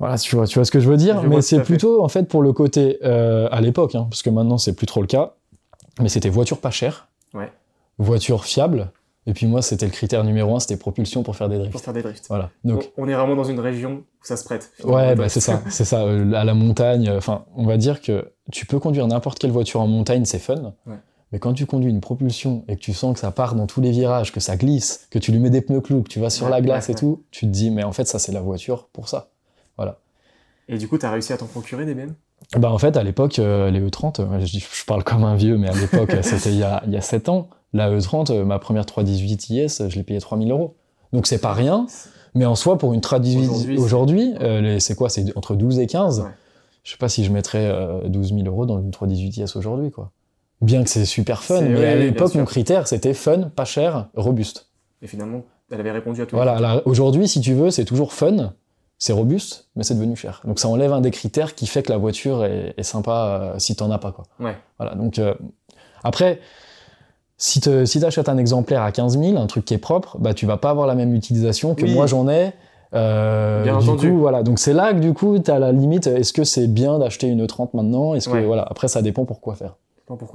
Voilà, 0.00 0.18
tu 0.18 0.34
vois, 0.34 0.46
tu 0.48 0.58
vois 0.58 0.64
ce 0.64 0.72
que 0.72 0.80
je 0.80 0.88
veux 0.90 0.96
dire. 0.96 1.22
Je 1.22 1.28
mais 1.28 1.40
c'est 1.42 1.58
fait. 1.58 1.62
plutôt 1.62 2.02
en 2.02 2.08
fait 2.08 2.24
pour 2.24 2.42
le 2.42 2.52
côté 2.52 3.00
à 3.04 3.60
l'époque, 3.60 3.94
hein, 3.94 4.08
parce 4.10 4.22
que 4.22 4.30
maintenant 4.30 4.58
c'est 4.58 4.74
plus 4.74 4.86
trop 4.88 5.00
le 5.00 5.06
cas. 5.06 5.34
Mais 6.00 6.08
c'était 6.08 6.28
voiture 6.28 6.58
pas 6.58 6.72
chère, 6.72 7.08
voiture 7.98 8.44
fiable. 8.44 8.90
Et 9.26 9.32
puis 9.32 9.46
moi, 9.46 9.62
c'était 9.62 9.86
le 9.86 9.92
critère 9.92 10.22
numéro 10.24 10.54
un, 10.54 10.60
c'était 10.60 10.76
propulsion 10.76 11.22
pour 11.22 11.34
faire 11.36 11.48
des 11.48 11.56
Pour 11.56 11.64
drifts. 11.66 11.84
faire 11.84 11.94
des 11.94 12.02
drifts. 12.02 12.26
Voilà. 12.28 12.50
Donc 12.64 12.90
on, 12.96 13.04
on 13.04 13.08
est 13.08 13.14
vraiment 13.14 13.34
dans 13.36 13.44
une 13.44 13.60
région 13.60 14.04
où 14.20 14.24
ça 14.24 14.36
se 14.36 14.44
prête. 14.44 14.70
finalement, 14.76 14.96
Ouais, 14.96 15.14
bah 15.14 15.28
c'est 15.28 15.40
ça, 15.40 15.62
c'est 15.70 15.84
ça. 15.84 16.02
euh, 16.02 16.32
à 16.34 16.44
la 16.44 16.54
montagne, 16.54 17.08
euh, 17.08 17.18
enfin, 17.18 17.44
on 17.56 17.64
va 17.66 17.76
dire 17.78 18.00
que 18.02 18.30
tu 18.52 18.66
peux 18.66 18.78
conduire 18.78 19.06
n'importe 19.06 19.38
quelle 19.38 19.50
voiture 19.52 19.80
en 19.80 19.86
montagne, 19.86 20.24
c'est 20.26 20.38
fun. 20.38 20.74
Ouais. 20.86 20.96
Mais 21.32 21.38
quand 21.38 21.52
tu 21.54 21.66
conduis 21.66 21.90
une 21.90 22.00
propulsion 22.02 22.64
et 22.68 22.76
que 22.76 22.80
tu 22.80 22.92
sens 22.92 23.14
que 23.14 23.18
ça 23.20 23.30
part 23.32 23.54
dans 23.54 23.66
tous 23.66 23.80
les 23.80 23.90
virages, 23.90 24.30
que 24.30 24.40
ça 24.40 24.56
glisse, 24.56 25.08
que 25.10 25.18
tu 25.18 25.32
lui 25.32 25.38
mets 25.40 25.50
des 25.50 25.62
pneus 25.62 25.80
clous, 25.80 26.02
que 26.02 26.08
tu 26.08 26.20
vas 26.20 26.30
sur 26.30 26.44
Ouais, 26.46 26.52
la 26.52 26.60
glace 26.60 26.88
ouais, 26.88 26.92
et 26.92 26.96
tout, 26.96 27.24
tu 27.30 27.46
te 27.46 27.50
dis, 27.50 27.70
mais 27.70 27.82
en 27.82 27.92
fait, 27.92 28.04
ça, 28.06 28.18
c'est 28.18 28.30
la 28.32 28.40
voiture 28.40 28.88
pour 28.92 29.08
ça. 29.08 29.30
Et 30.68 30.78
du 30.78 30.88
coup, 30.88 30.96
t'as 30.96 31.10
réussi 31.10 31.32
à 31.32 31.36
t'en 31.36 31.46
procurer 31.46 31.84
des 31.84 31.94
BM 31.94 32.14
Bah, 32.56 32.70
en 32.70 32.78
fait, 32.78 32.96
à 32.96 33.02
l'époque, 33.02 33.38
euh, 33.38 33.70
les 33.70 33.80
E30, 33.80 34.20
euh, 34.20 34.40
je, 34.40 34.84
parle 34.86 35.04
comme 35.04 35.22
un 35.24 35.34
vieux, 35.36 35.58
mais 35.58 35.68
à 35.68 35.74
l'époque, 35.74 36.10
c'était 36.22 36.52
il 36.52 36.66
il 36.86 36.92
y 36.92 36.96
a 36.96 37.00
7 37.02 37.28
ans. 37.28 37.48
La 37.74 37.90
E30, 37.90 38.32
euh, 38.32 38.44
ma 38.44 38.58
première 38.60 38.86
318 38.86 39.50
IS, 39.50 39.82
je 39.88 39.96
l'ai 39.96 40.04
payée 40.04 40.20
3000 40.20 40.50
euros. 40.50 40.76
Donc, 41.12 41.26
c'est 41.26 41.40
pas 41.40 41.52
rien. 41.52 41.86
Mais 42.34 42.46
en 42.46 42.54
soi, 42.54 42.78
pour 42.78 42.94
une 42.94 43.00
318 43.00 43.78
Aujourd'hui, 43.78 44.32
euh, 44.40 44.78
c'est 44.78 44.94
quoi? 44.94 45.08
C'est 45.08 45.36
entre 45.36 45.56
12 45.56 45.80
et 45.80 45.86
15. 45.86 46.20
Ouais. 46.20 46.26
Je 46.84 46.92
sais 46.92 46.98
pas 46.98 47.08
si 47.08 47.24
je 47.24 47.32
mettrais 47.32 47.66
euh, 47.66 48.08
12 48.08 48.34
000 48.34 48.42
euros 48.46 48.64
dans 48.64 48.80
une 48.80 48.90
318 48.90 49.36
IS 49.38 49.56
aujourd'hui, 49.56 49.90
quoi. 49.90 50.12
Bien 50.60 50.84
que 50.84 50.88
c'est 50.88 51.04
super 51.04 51.42
fun, 51.42 51.60
mais 51.62 51.76
ouais, 51.76 51.86
à 51.88 51.96
l'époque, 51.96 52.34
mon 52.36 52.44
critère, 52.44 52.86
c'était 52.86 53.12
fun, 53.12 53.50
pas 53.54 53.64
cher, 53.64 54.08
robuste. 54.14 54.70
Et 55.02 55.06
finalement, 55.06 55.42
elle 55.70 55.80
avait 55.80 55.90
répondu 55.90 56.22
à 56.22 56.26
tout. 56.26 56.36
Voilà, 56.36 56.60
là, 56.60 56.80
aujourd'hui, 56.86 57.28
si 57.28 57.40
tu 57.40 57.54
veux, 57.54 57.70
c'est 57.70 57.84
toujours 57.84 58.12
fun, 58.12 58.54
c'est 58.98 59.12
robuste, 59.12 59.68
mais 59.76 59.82
c'est 59.82 59.94
devenu 59.94 60.16
cher. 60.16 60.40
Donc 60.44 60.60
ça 60.60 60.68
enlève 60.68 60.92
un 60.92 61.00
des 61.00 61.10
critères 61.10 61.54
qui 61.54 61.66
fait 61.66 61.82
que 61.82 61.90
la 61.90 61.98
voiture 61.98 62.44
est, 62.44 62.72
est 62.78 62.82
sympa 62.82 63.52
euh, 63.54 63.58
si 63.58 63.76
t'en 63.76 63.90
as 63.90 63.98
pas, 63.98 64.12
quoi. 64.12 64.24
Ouais. 64.38 64.56
Voilà, 64.78 64.94
donc 64.94 65.20
après, 66.02 66.40
si 67.36 67.60
tu 67.60 67.86
si 67.86 68.00
t'achètes 68.00 68.28
un 68.28 68.38
exemplaire 68.38 68.82
à 68.82 68.92
15 68.92 69.18
000, 69.18 69.36
un 69.36 69.46
truc 69.46 69.64
qui 69.64 69.74
est 69.74 69.78
propre, 69.78 70.16
bah 70.18 70.34
tu 70.34 70.46
vas 70.46 70.56
pas 70.56 70.70
avoir 70.70 70.86
la 70.86 70.94
même 70.94 71.14
utilisation 71.14 71.74
que 71.74 71.82
Oui. 71.84 71.92
moi 71.94 72.06
j'en 72.06 72.28
ai 72.28 72.52
Euh, 72.94 73.64
Bien 73.64 73.78
du 73.78 73.88
entendu. 73.88 74.10
coup, 74.10 74.18
voilà. 74.18 74.44
Donc 74.44 74.60
c'est 74.60 74.72
là 74.72 74.92
que 74.94 75.00
du 75.00 75.14
coup, 75.14 75.36
tu 75.40 75.50
as 75.50 75.58
la 75.58 75.72
limite. 75.72 76.06
Est-ce 76.06 76.32
que 76.32 76.44
c'est 76.44 76.68
bien 76.68 77.00
d'acheter 77.00 77.26
une 77.26 77.44
E30 77.44 77.70
maintenant? 77.74 78.14
Est-ce 78.14 78.28
que 78.28 78.34
Ouais. 78.34 78.44
voilà. 78.44 78.62
Après, 78.70 78.86
ça 78.86 79.02
dépend 79.02 79.24
pour 79.24 79.40
quoi 79.40 79.56
faire. 79.56 79.74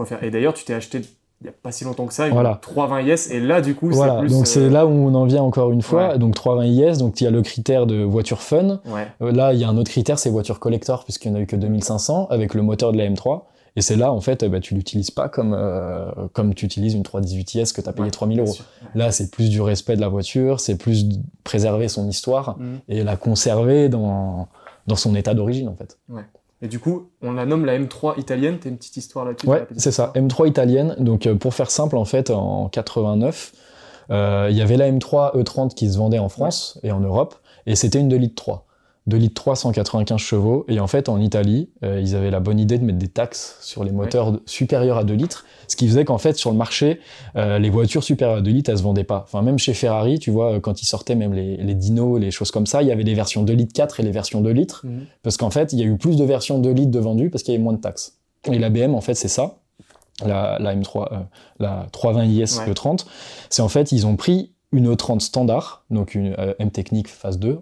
Faire 0.05 0.21
Et 0.23 0.29
d'ailleurs, 0.29 0.53
tu 0.53 0.65
t'es 0.65 0.73
acheté 0.73 0.99
il 1.41 1.45
n'y 1.45 1.49
a 1.49 1.53
pas 1.63 1.71
si 1.71 1.85
longtemps 1.85 2.05
que 2.05 2.13
ça, 2.13 2.27
une 2.27 2.33
Voilà. 2.33 2.59
320 2.61 2.99
IS, 3.03 3.31
et 3.31 3.39
là, 3.39 3.61
du 3.61 3.73
coup, 3.75 3.89
Voilà. 3.91 4.15
c'est 4.15 4.19
plus. 4.19 4.29
Donc 4.31 4.41
euh, 4.41 4.45
c'est 4.45 4.69
là 4.69 4.85
où 4.85 4.89
on 4.89 5.13
en 5.15 5.23
vient 5.23 5.41
encore 5.41 5.71
une 5.71 5.81
fois. 5.81 6.09
Ouais. 6.09 6.17
Donc 6.17 6.35
320 6.35 6.65
IS. 6.65 6.97
Donc 6.97 7.21
il 7.21 7.23
y 7.23 7.27
a 7.27 7.31
le 7.31 7.41
critère 7.41 7.85
de 7.85 8.03
voiture 8.03 8.41
fun. 8.41 8.79
Ouais, 8.85 9.07
Euh, 9.21 9.31
Là, 9.31 9.53
il 9.53 9.59
y 9.59 9.63
a 9.63 9.69
un 9.69 9.77
autre 9.77 9.89
critère, 9.89 10.19
c'est 10.19 10.29
voiture 10.29 10.59
collector, 10.59 11.05
puisqu'il 11.05 11.31
n'y 11.31 11.37
en 11.37 11.39
a 11.39 11.43
eu 11.43 11.47
que 11.47 11.55
2500 11.55 12.27
avec 12.29 12.53
le 12.55 12.61
moteur 12.61 12.91
de 12.91 12.97
la 12.97 13.05
M3. 13.09 13.43
Et 13.79 13.81
c'est 13.81 13.95
là, 13.95 14.11
en 14.11 14.19
fait, 14.19 14.43
bah, 14.43 14.59
tu 14.59 14.75
l'utilises 14.75 15.09
pas 15.09 15.29
comme, 15.29 15.53
euh, 15.57 16.11
comme 16.33 16.53
tu 16.53 16.65
utilises 16.65 16.95
une 16.95 17.03
318 17.03 17.55
IS 17.55 17.71
que 17.71 17.79
tu 17.79 17.87
as 17.87 17.93
payé 17.93 18.03
Ouais, 18.03 18.11
3000 18.11 18.35
bien 18.35 18.43
euros. 18.43 18.53
sûr. 18.53 18.65
Là, 18.93 19.11
c'est 19.13 19.31
plus 19.31 19.49
du 19.49 19.61
respect 19.61 19.95
de 19.95 20.01
la 20.01 20.09
voiture, 20.09 20.59
c'est 20.59 20.75
plus 20.75 21.07
de 21.07 21.15
préserver 21.45 21.87
son 21.87 22.05
histoire 22.09 22.57
Mhm. 22.59 22.79
et 22.89 23.03
la 23.05 23.15
conserver 23.15 23.87
dans, 23.87 24.49
dans 24.87 24.97
son 24.97 25.15
état 25.15 25.33
d'origine, 25.33 25.69
en 25.69 25.75
fait. 25.75 25.97
Et 26.61 26.67
du 26.67 26.77
coup, 26.79 27.07
on 27.21 27.31
la 27.31 27.45
nomme 27.45 27.63
la 27.63 27.79
M3 27.79 28.19
italienne. 28.19 28.57
T'as 28.61 28.67
une 28.69 28.75
petite 28.75 28.97
histoire 28.97 29.23
là-dessus 29.23 29.47
Ouais, 29.47 29.65
c'est 29.77 29.91
ça. 29.91 30.11
histoire 30.13 30.13
M3 30.25 30.47
italienne. 30.49 30.95
Donc, 30.99 31.25
euh, 31.25 31.35
pour 31.35 31.53
faire 31.53 31.71
simple, 31.71 31.95
en 31.95 32.03
fait, 32.03 32.31
en 32.31 32.67
89, 32.67 33.53
euh, 34.11 34.47
il 34.51 34.57
y 34.57 34.61
avait 34.61 34.75
la 34.75 34.91
M3 34.91 35.37
E30 35.37 35.73
qui 35.73 35.89
se 35.89 35.97
vendait 35.97 36.19
en 36.19 36.27
France 36.27 36.77
et 36.83 36.91
en 36.91 36.99
Europe, 36.99 37.35
et 37.65 37.75
c'était 37.77 37.99
une 38.01 38.09
2 38.09 38.17
litres 38.17 38.35
3. 38.35 38.65
2 39.09 39.17
litres 39.17 39.33
3, 39.35 39.55
195 39.57 40.17
chevaux. 40.19 40.65
Et 40.69 40.79
en 40.79 40.87
fait, 40.87 41.09
en 41.09 41.19
Italie, 41.19 41.69
euh, 41.83 41.99
ils 41.99 42.15
avaient 42.15 42.31
la 42.31 42.39
bonne 42.39 42.59
idée 42.59 42.77
de 42.77 42.85
mettre 42.85 42.97
des 42.99 43.09
taxes 43.09 43.57
sur 43.61 43.83
les 43.83 43.91
moteurs 43.91 44.39
supérieurs 44.45 44.97
à 44.97 45.03
2 45.03 45.13
litres, 45.13 45.45
ce 45.67 45.75
qui 45.75 45.87
faisait 45.87 46.05
qu'en 46.05 46.17
fait, 46.17 46.37
sur 46.37 46.51
le 46.51 46.57
marché, 46.57 46.99
euh, 47.35 47.59
les 47.59 47.69
voitures 47.69 48.03
supérieures 48.03 48.37
à 48.37 48.41
2 48.41 48.51
litres, 48.51 48.69
elles 48.69 48.77
se 48.77 48.83
vendaient 48.83 49.03
pas. 49.03 49.25
Enfin, 49.27 49.41
même 49.41 49.59
chez 49.59 49.73
Ferrari, 49.73 50.19
tu 50.19 50.31
vois, 50.31 50.59
quand 50.61 50.81
ils 50.81 50.85
sortaient 50.85 51.15
même 51.15 51.33
les, 51.33 51.57
les 51.57 51.75
dinos, 51.75 52.19
les 52.19 52.31
choses 52.31 52.51
comme 52.51 52.65
ça, 52.65 52.81
il 52.81 52.87
y 52.87 52.91
avait 52.91 53.03
les 53.03 53.15
versions 53.15 53.43
2 53.43 53.51
litres 53.53 53.73
4 53.73 53.99
et 53.99 54.03
les 54.03 54.11
versions 54.11 54.41
2 54.41 54.49
litres. 54.51 54.85
Mhm. 54.85 55.05
Parce 55.23 55.37
qu'en 55.37 55.49
fait, 55.49 55.73
il 55.73 55.79
y 55.79 55.81
a 55.81 55.85
eu 55.85 55.97
plus 55.97 56.15
de 56.15 56.23
versions 56.23 56.59
2 56.59 56.71
litres 56.71 56.91
de 56.91 56.99
vendues 56.99 57.29
parce 57.29 57.43
qu'il 57.43 57.53
y 57.53 57.55
avait 57.55 57.63
moins 57.63 57.73
de 57.73 57.81
taxes. 57.81 58.17
Et 58.51 58.57
la 58.57 58.69
BM, 58.69 58.95
en 58.95 59.01
fait, 59.01 59.15
c'est 59.15 59.27
ça. 59.27 59.57
La, 60.25 60.57
la 60.59 60.75
M3, 60.75 61.13
euh, 61.13 61.17
la 61.59 61.87
320 61.91 62.25
IS 62.25 62.59
Ouais. 62.59 62.73
E30. 62.73 63.05
C'est 63.49 63.61
en 63.61 63.69
fait, 63.69 63.91
ils 63.91 64.05
ont 64.05 64.15
pris 64.15 64.51
une 64.71 64.93
E30 64.93 65.19
standard, 65.19 65.83
donc 65.89 66.15
une 66.15 66.35
euh, 66.37 66.53
M 66.59 66.71
Technique 66.71 67.07
phase 67.07 67.39
2. 67.39 67.59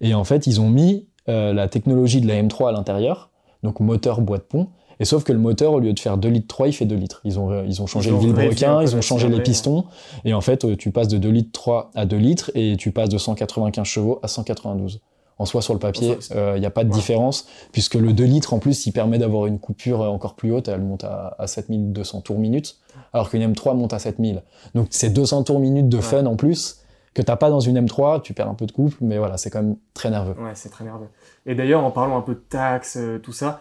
Et 0.00 0.14
en 0.14 0.24
fait, 0.24 0.46
ils 0.46 0.60
ont 0.60 0.70
mis 0.70 1.06
euh, 1.28 1.52
la 1.52 1.68
technologie 1.68 2.20
de 2.20 2.28
la 2.28 2.42
M3 2.42 2.70
à 2.70 2.72
l'intérieur, 2.72 3.30
donc 3.62 3.80
moteur 3.80 4.20
boîte 4.20 4.44
pont. 4.44 4.68
Et 4.98 5.04
sauf 5.04 5.24
que 5.24 5.32
le 5.32 5.38
moteur, 5.38 5.72
au 5.72 5.80
lieu 5.80 5.92
de 5.92 6.00
faire 6.00 6.18
2 6.18 6.28
litres 6.28 6.48
3, 6.48 6.68
il 6.68 6.72
fait 6.72 6.84
2 6.84 6.94
litres. 6.94 7.20
Ils 7.24 7.38
ont, 7.38 7.50
euh, 7.50 7.64
ils 7.66 7.80
ont 7.80 7.86
changé 7.86 8.10
Ils 8.10 8.14
le 8.14 8.18
vilebrequin, 8.18 8.82
ils 8.82 8.94
ont 8.94 9.00
changé 9.00 9.28
les 9.28 9.42
pistons. 9.42 9.86
Et 10.24 10.34
en 10.34 10.40
fait, 10.40 10.76
tu 10.76 10.90
passes 10.90 11.08
de 11.08 11.18
2 11.18 11.30
litres 11.30 11.52
3 11.52 11.90
à 11.94 12.04
2 12.04 12.16
litres 12.16 12.50
et 12.54 12.76
tu 12.76 12.90
passes 12.90 13.08
de 13.08 13.16
195 13.16 13.86
chevaux 13.86 14.18
à 14.22 14.28
192. 14.28 15.00
En 15.40 15.46
soi, 15.46 15.62
sur 15.62 15.72
le 15.72 15.80
papier, 15.80 16.20
soi, 16.20 16.52
il 16.56 16.60
n'y 16.60 16.66
a 16.66 16.70
pas 16.70 16.84
de 16.84 16.90
différence, 16.90 17.48
puisque 17.72 17.94
le 17.94 18.12
2 18.12 18.24
litres, 18.24 18.52
en 18.52 18.58
plus, 18.58 18.86
il 18.86 18.92
permet 18.92 19.16
d'avoir 19.18 19.46
une 19.46 19.58
coupure 19.58 20.02
euh, 20.02 20.08
encore 20.08 20.34
plus 20.34 20.52
haute, 20.52 20.68
elle 20.68 20.82
monte 20.82 21.02
à, 21.04 21.34
à 21.38 21.46
7200 21.46 22.20
tours 22.20 22.38
minute, 22.38 22.76
alors 23.14 23.30
qu'une 23.30 23.42
M3 23.50 23.74
monte 23.74 23.94
à 23.94 23.98
7000. 23.98 24.42
Donc 24.74 24.88
c'est 24.90 25.08
200 25.10 25.44
tours 25.44 25.58
minute 25.58 25.88
de 25.88 25.96
Ouais. 25.96 26.02
fun 26.02 26.26
en 26.26 26.36
plus, 26.36 26.82
que 27.14 27.22
t'as 27.22 27.36
pas 27.36 27.48
dans 27.48 27.60
une 27.60 27.78
M3, 27.84 28.20
tu 28.20 28.34
perds 28.34 28.48
un 28.48 28.54
peu 28.54 28.66
de 28.66 28.72
couple, 28.72 28.98
mais 29.00 29.16
voilà, 29.18 29.38
c'est 29.38 29.48
quand 29.50 29.62
même 29.62 29.76
très 29.94 30.10
nerveux. 30.10 30.34
Ouais, 30.40 30.52
c'est 30.54 30.68
très 30.68 30.84
nerveux. 30.84 31.08
Et 31.46 31.54
d'ailleurs, 31.54 31.82
en 31.84 31.90
parlant 31.90 32.18
un 32.18 32.22
peu 32.22 32.34
de 32.34 32.44
taxes, 32.46 32.98
euh, 32.98 33.18
tout 33.18 33.32
ça, 33.32 33.60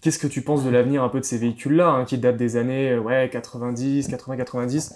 qu'est-ce 0.00 0.18
que 0.18 0.26
tu 0.26 0.42
penses 0.42 0.64
de 0.64 0.70
l'avenir 0.70 1.02
un 1.04 1.08
peu 1.08 1.20
de 1.20 1.24
ces 1.24 1.38
véhicules-là, 1.38 1.86
hein, 1.90 2.04
qui 2.04 2.18
datent 2.18 2.36
des 2.36 2.56
années 2.56 2.90
euh, 2.90 2.98
ouais, 3.00 3.30
90, 3.32 4.08
80, 4.08 4.36
90 4.36 4.94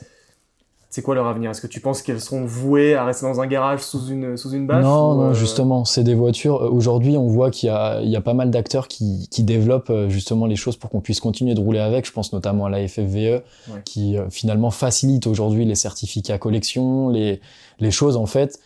C'est 0.90 1.02
quoi 1.02 1.14
leur 1.14 1.26
avenir? 1.26 1.50
Est-ce 1.50 1.60
que 1.60 1.66
tu 1.66 1.80
penses 1.80 2.00
qu'elles 2.00 2.20
seront 2.20 2.46
vouées 2.46 2.94
à 2.94 3.04
rester 3.04 3.26
dans 3.26 3.42
un 3.42 3.46
garage 3.46 3.80
sous 3.80 4.06
une, 4.06 4.38
sous 4.38 4.52
une 4.52 4.66
bâche 4.66 4.82
Non, 4.82 5.14
non, 5.16 5.22
euh, 5.30 5.34
justement, 5.34 5.84
c'est 5.84 6.02
des 6.02 6.14
voitures. 6.14 6.62
euh, 6.64 6.70
Aujourd'hui, 6.70 7.18
on 7.18 7.26
voit 7.26 7.50
qu'il 7.50 7.66
y 7.66 7.70
a, 7.70 8.00
il 8.00 8.08
y 8.08 8.16
a 8.16 8.22
pas 8.22 8.32
mal 8.32 8.50
d'acteurs 8.50 8.88
qui, 8.88 9.28
qui 9.30 9.42
développent 9.42 9.90
euh, 9.90 10.08
justement 10.08 10.46
les 10.46 10.56
choses 10.56 10.76
pour 10.78 10.88
qu'on 10.88 11.00
puisse 11.02 11.20
continuer 11.20 11.52
de 11.54 11.60
rouler 11.60 11.78
avec. 11.80 12.06
Je 12.06 12.12
pense 12.12 12.32
notamment 12.32 12.64
à 12.64 12.70
la 12.70 12.88
FFVE, 12.88 13.42
qui 13.84 14.16
euh, 14.16 14.30
finalement 14.30 14.70
facilite 14.70 15.26
aujourd'hui 15.26 15.66
les 15.66 15.74
certificats 15.74 16.38
collection, 16.38 17.10
les, 17.10 17.40
les 17.80 17.90
choses 17.90 18.16
en 18.16 18.24
fait. 18.26 18.58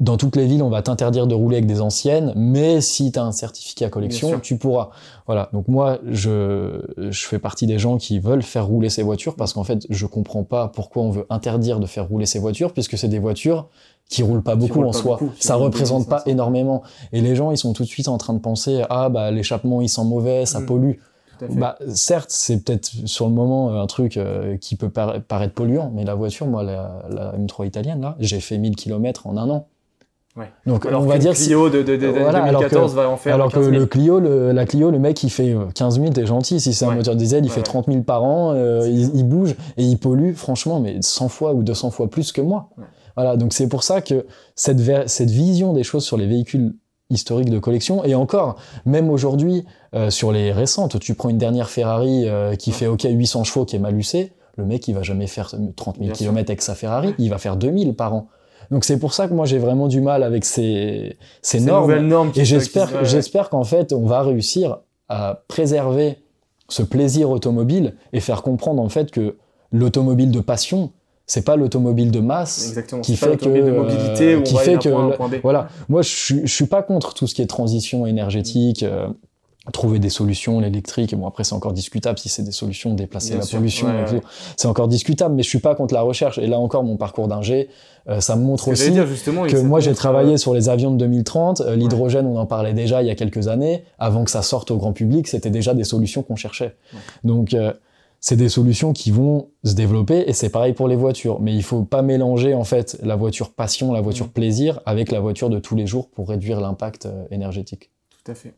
Dans 0.00 0.16
toutes 0.16 0.34
les 0.34 0.46
villes, 0.46 0.62
on 0.64 0.68
va 0.68 0.82
t'interdire 0.82 1.28
de 1.28 1.34
rouler 1.34 1.58
avec 1.58 1.66
des 1.66 1.80
anciennes, 1.80 2.32
mais 2.34 2.80
si 2.80 3.12
tu 3.12 3.18
as 3.20 3.22
un 3.24 3.30
certificat 3.30 3.88
collection, 3.88 4.40
tu 4.40 4.56
pourras. 4.56 4.90
Voilà. 5.26 5.48
Donc 5.52 5.68
moi, 5.68 5.98
je, 6.10 6.82
je 6.96 7.24
fais 7.26 7.38
partie 7.38 7.66
des 7.66 7.78
gens 7.78 7.98
qui 7.98 8.18
veulent 8.18 8.42
faire 8.42 8.66
rouler 8.66 8.88
ces 8.90 9.04
voitures 9.04 9.36
parce 9.36 9.52
qu'en 9.52 9.62
fait, 9.62 9.86
je 9.90 10.06
comprends 10.06 10.42
pas 10.42 10.66
pourquoi 10.68 11.02
on 11.04 11.10
veut 11.10 11.26
interdire 11.30 11.78
de 11.78 11.86
faire 11.86 12.08
rouler 12.08 12.26
ces 12.26 12.40
voitures 12.40 12.72
puisque 12.72 12.98
c'est 12.98 13.06
des 13.08 13.20
voitures 13.20 13.68
qui 14.08 14.24
roulent 14.24 14.42
pas 14.42 14.56
beaucoup 14.56 14.74
roulent 14.80 14.86
en 14.88 14.90
pas 14.90 14.98
soi. 14.98 15.18
beaucoup, 15.20 15.32
ça 15.38 15.54
représente 15.54 16.08
pas 16.08 16.16
2500. 16.24 16.30
énormément. 16.32 16.82
Et 17.12 17.20
les 17.20 17.36
gens, 17.36 17.52
ils 17.52 17.58
sont 17.58 17.72
tout 17.72 17.84
de 17.84 17.88
suite 17.88 18.08
en 18.08 18.18
train 18.18 18.34
de 18.34 18.40
penser 18.40 18.82
ah 18.90 19.08
bah 19.08 19.30
l'échappement 19.30 19.80
il 19.82 19.88
sent 19.88 20.04
mauvais, 20.04 20.46
ça 20.46 20.58
Mm. 20.60 20.66
pollue. 20.66 20.92
Bah 21.50 21.76
certes, 21.92 22.30
c'est 22.30 22.58
peut-être 22.64 22.86
sur 23.06 23.26
le 23.26 23.32
moment 23.32 23.70
euh, 23.70 23.80
un 23.82 23.86
truc 23.86 24.16
euh, 24.16 24.56
qui 24.58 24.76
peut 24.76 24.90
para- 24.90 25.18
paraître 25.20 25.54
polluant, 25.54 25.90
mais 25.94 26.04
la 26.04 26.14
voiture, 26.14 26.46
moi 26.46 26.62
la, 26.62 27.02
la 27.10 27.32
M3 27.36 27.66
italienne 27.66 28.00
là, 28.00 28.16
j'ai 28.20 28.38
fait 28.40 28.58
1000 28.58 28.76
km 28.76 29.26
en 29.26 29.36
un 29.36 29.48
an. 29.50 29.66
Ouais. 30.34 30.50
Donc 30.66 30.86
alors 30.86 31.02
on 31.02 31.04
que 31.04 31.08
va 31.10 31.16
le 31.16 31.20
dire 31.20 31.34
Clio 31.34 31.68
de, 31.68 31.82
de, 31.82 31.96
de- 31.96 32.06
de 32.06 32.06
Voilà, 32.06 32.42
alors 32.44 32.62
2014 32.62 32.94
va 32.94 33.08
en 33.10 33.18
faire 33.18 33.34
alors 33.34 33.48
que 33.50 33.56
15 33.56 33.64
000. 33.66 33.76
le 33.78 33.84
Clio, 33.86 34.18
le- 34.18 34.52
la 34.52 34.64
Clio, 34.64 34.90
le 34.90 34.98
mec, 34.98 35.22
il 35.22 35.28
fait 35.30 35.52
euh, 35.54 35.66
15 35.74 36.00
000, 36.00 36.10
t'es 36.12 36.24
gentil. 36.24 36.58
Si 36.58 36.72
c'est 36.72 36.86
un 36.86 36.88
Ouais. 36.88 36.94
moteur 36.94 37.16
diesel, 37.16 37.44
il 37.44 37.48
Ouais, 37.48 37.52
fait 37.54 37.60
ouais. 37.60 37.64
30 37.64 37.86
000 37.86 38.02
par 38.02 38.24
an, 38.24 38.52
euh, 38.54 38.88
il, 38.88 39.14
il 39.14 39.24
bouge 39.28 39.50
et 39.76 39.84
il 39.84 39.98
pollue, 39.98 40.32
franchement, 40.32 40.80
mais 40.80 40.96
100 41.02 41.28
fois 41.28 41.52
ou 41.52 41.62
200 41.62 41.90
fois 41.90 42.08
plus 42.08 42.32
que 42.32 42.40
moi. 42.40 42.70
Voilà, 43.14 43.36
donc 43.36 43.52
c'est 43.52 43.68
pour 43.68 43.82
ça 43.82 44.00
que 44.00 44.24
cette, 44.54 44.80
vision 44.80 45.74
des 45.74 45.82
choses 45.82 46.04
sur 46.04 46.16
les 46.16 46.26
véhicules 46.26 46.76
historiques 47.10 47.50
de 47.50 47.58
collection, 47.58 48.02
et 48.02 48.14
encore, 48.14 48.56
même 48.86 49.10
aujourd'hui, 49.10 49.66
euh, 49.94 50.08
sur 50.08 50.32
les 50.32 50.50
récentes, 50.50 50.98
tu 50.98 51.14
prends 51.14 51.28
une 51.28 51.36
dernière 51.36 51.68
Ferrari 51.68 52.26
euh, 52.26 52.54
qui 52.54 52.72
fait 52.72 52.86
OK 52.86 53.02
800 53.06 53.44
chevaux, 53.44 53.66
qui 53.66 53.76
est 53.76 53.78
mal 53.78 53.94
usée, 53.98 54.32
le 54.56 54.64
mec, 54.64 54.88
il 54.88 54.94
va 54.94 55.02
jamais 55.02 55.26
faire 55.26 55.50
30 55.76 55.96
000 55.96 56.06
Bien 56.06 56.14
sûr. 56.14 56.26
km 56.28 56.48
avec 56.50 56.62
sa 56.62 56.74
Ferrari, 56.74 57.14
il 57.18 57.28
va 57.28 57.36
faire 57.36 57.56
2000 57.56 57.94
par 57.94 58.14
an. 58.14 58.28
Donc 58.70 58.84
c'est 58.84 58.98
pour 58.98 59.12
ça 59.14 59.28
que 59.28 59.34
moi 59.34 59.46
j'ai 59.46 59.58
vraiment 59.58 59.88
du 59.88 60.00
mal 60.00 60.22
avec 60.22 60.44
ces, 60.44 61.16
ces, 61.42 61.58
Ces 61.58 61.64
normes. 61.64 61.82
nouvelles 61.90 62.06
normes 62.06 62.32
qui 62.32 62.40
Et 62.40 62.44
j'espère, 62.44 62.92
ouais, 62.94 63.48
qu'en 63.50 63.64
fait, 63.64 63.92
on 63.92 64.06
va 64.06 64.22
réussir 64.22 64.78
à 65.08 65.42
préserver 65.48 66.18
ce 66.68 66.82
plaisir 66.82 67.30
automobile 67.30 67.94
et 68.12 68.20
faire 68.20 68.42
comprendre 68.42 68.80
en 68.82 68.88
fait 68.88 69.10
que 69.10 69.36
l'automobile 69.72 70.30
de 70.30 70.40
passion, 70.40 70.92
c'est 71.26 71.44
pas 71.44 71.56
l'automobile 71.56 72.10
de 72.10 72.20
masse. 72.20 72.68
Exactement. 72.68 73.02
qui 73.02 73.16
fait 73.16 73.36
que, 73.36 73.48
de 73.48 73.70
mobilité 73.70 74.34
euh, 74.34 74.42
qui 74.42 74.56
fait 74.56 74.78
que 74.78 74.88
point. 75.16 75.30
Voilà. 75.42 75.68
Moi, 75.88 76.02
je 76.02 76.08
suis, 76.08 76.40
je 76.44 76.52
suis 76.52 76.66
pas 76.66 76.82
contre 76.82 77.14
tout 77.14 77.26
ce 77.26 77.34
qui 77.34 77.42
est 77.42 77.46
transition 77.46 78.06
énergétique. 78.06 78.82
euh, 78.82 79.06
trouver 79.72 80.00
des 80.00 80.10
solutions, 80.10 80.58
l'électrique, 80.58 81.14
bon 81.14 81.26
après 81.26 81.44
c'est 81.44 81.54
encore 81.54 81.72
discutable 81.72 82.18
si 82.18 82.28
c'est 82.28 82.42
des 82.42 82.50
solutions 82.50 82.94
déplacer 82.94 83.30
Bien 83.30 83.38
la 83.38 83.44
sûr. 83.44 83.58
pollution, 83.58 83.86
Ouais, 83.86 84.10
ouais. 84.10 84.20
c'est 84.56 84.66
encore 84.66 84.88
discutable, 84.88 85.36
mais 85.36 85.44
je 85.44 85.48
suis 85.48 85.60
pas 85.60 85.76
contre 85.76 85.94
la 85.94 86.02
recherche. 86.02 86.38
Et 86.38 86.48
là 86.48 86.58
encore, 86.58 86.82
mon 86.82 86.96
parcours 86.96 87.28
d'ingé, 87.28 87.68
euh, 88.08 88.20
ça 88.20 88.34
me 88.34 88.42
montre 88.42 88.66
aussi 88.68 88.90
dire 88.90 89.06
justement, 89.06 89.46
que 89.46 89.56
moi 89.58 89.78
j'ai 89.78 89.94
travaillé 89.94 90.34
euh, 90.34 90.36
sur 90.36 90.52
les 90.52 90.68
avions 90.68 90.90
de 90.90 90.96
2030, 90.96 91.60
euh, 91.60 91.76
l'hydrogène 91.76 92.26
on 92.26 92.38
en 92.38 92.46
parlait 92.46 92.72
déjà 92.72 93.02
il 93.02 93.06
y 93.06 93.10
a 93.10 93.14
quelques 93.14 93.46
années, 93.46 93.84
avant 94.00 94.24
que 94.24 94.32
ça 94.32 94.42
sorte 94.42 94.72
au 94.72 94.78
grand 94.78 94.92
public, 94.92 95.28
c'était 95.28 95.50
déjà 95.50 95.74
des 95.74 95.84
solutions 95.84 96.22
qu'on 96.24 96.34
cherchait. 96.36 96.74
Ouais. 96.92 96.98
Donc 97.22 97.56
c'est 98.18 98.36
des 98.36 98.48
solutions 98.48 98.92
qui 98.92 99.10
vont 99.12 99.48
se 99.64 99.74
développer 99.74 100.24
et 100.26 100.32
c'est 100.32 100.48
pareil 100.48 100.72
pour 100.72 100.88
les 100.88 100.96
voitures, 100.96 101.40
mais 101.40 101.54
il 101.54 101.62
faut 101.62 101.82
pas 101.82 102.02
mélanger 102.02 102.54
en 102.54 102.64
fait 102.64 102.98
la 103.02 103.14
voiture 103.14 103.50
passion, 103.50 103.92
la 103.92 104.00
voiture 104.00 104.28
plaisir 104.28 104.80
avec 104.86 105.12
la 105.12 105.20
voiture 105.20 105.50
de 105.50 105.60
tous 105.60 105.76
les 105.76 105.86
jours 105.86 106.08
pour 106.08 106.28
réduire 106.28 106.60
l'impact 106.60 107.08
énergétique. 107.30 107.90
Tout 108.24 108.30
à 108.30 108.34
fait. 108.34 108.54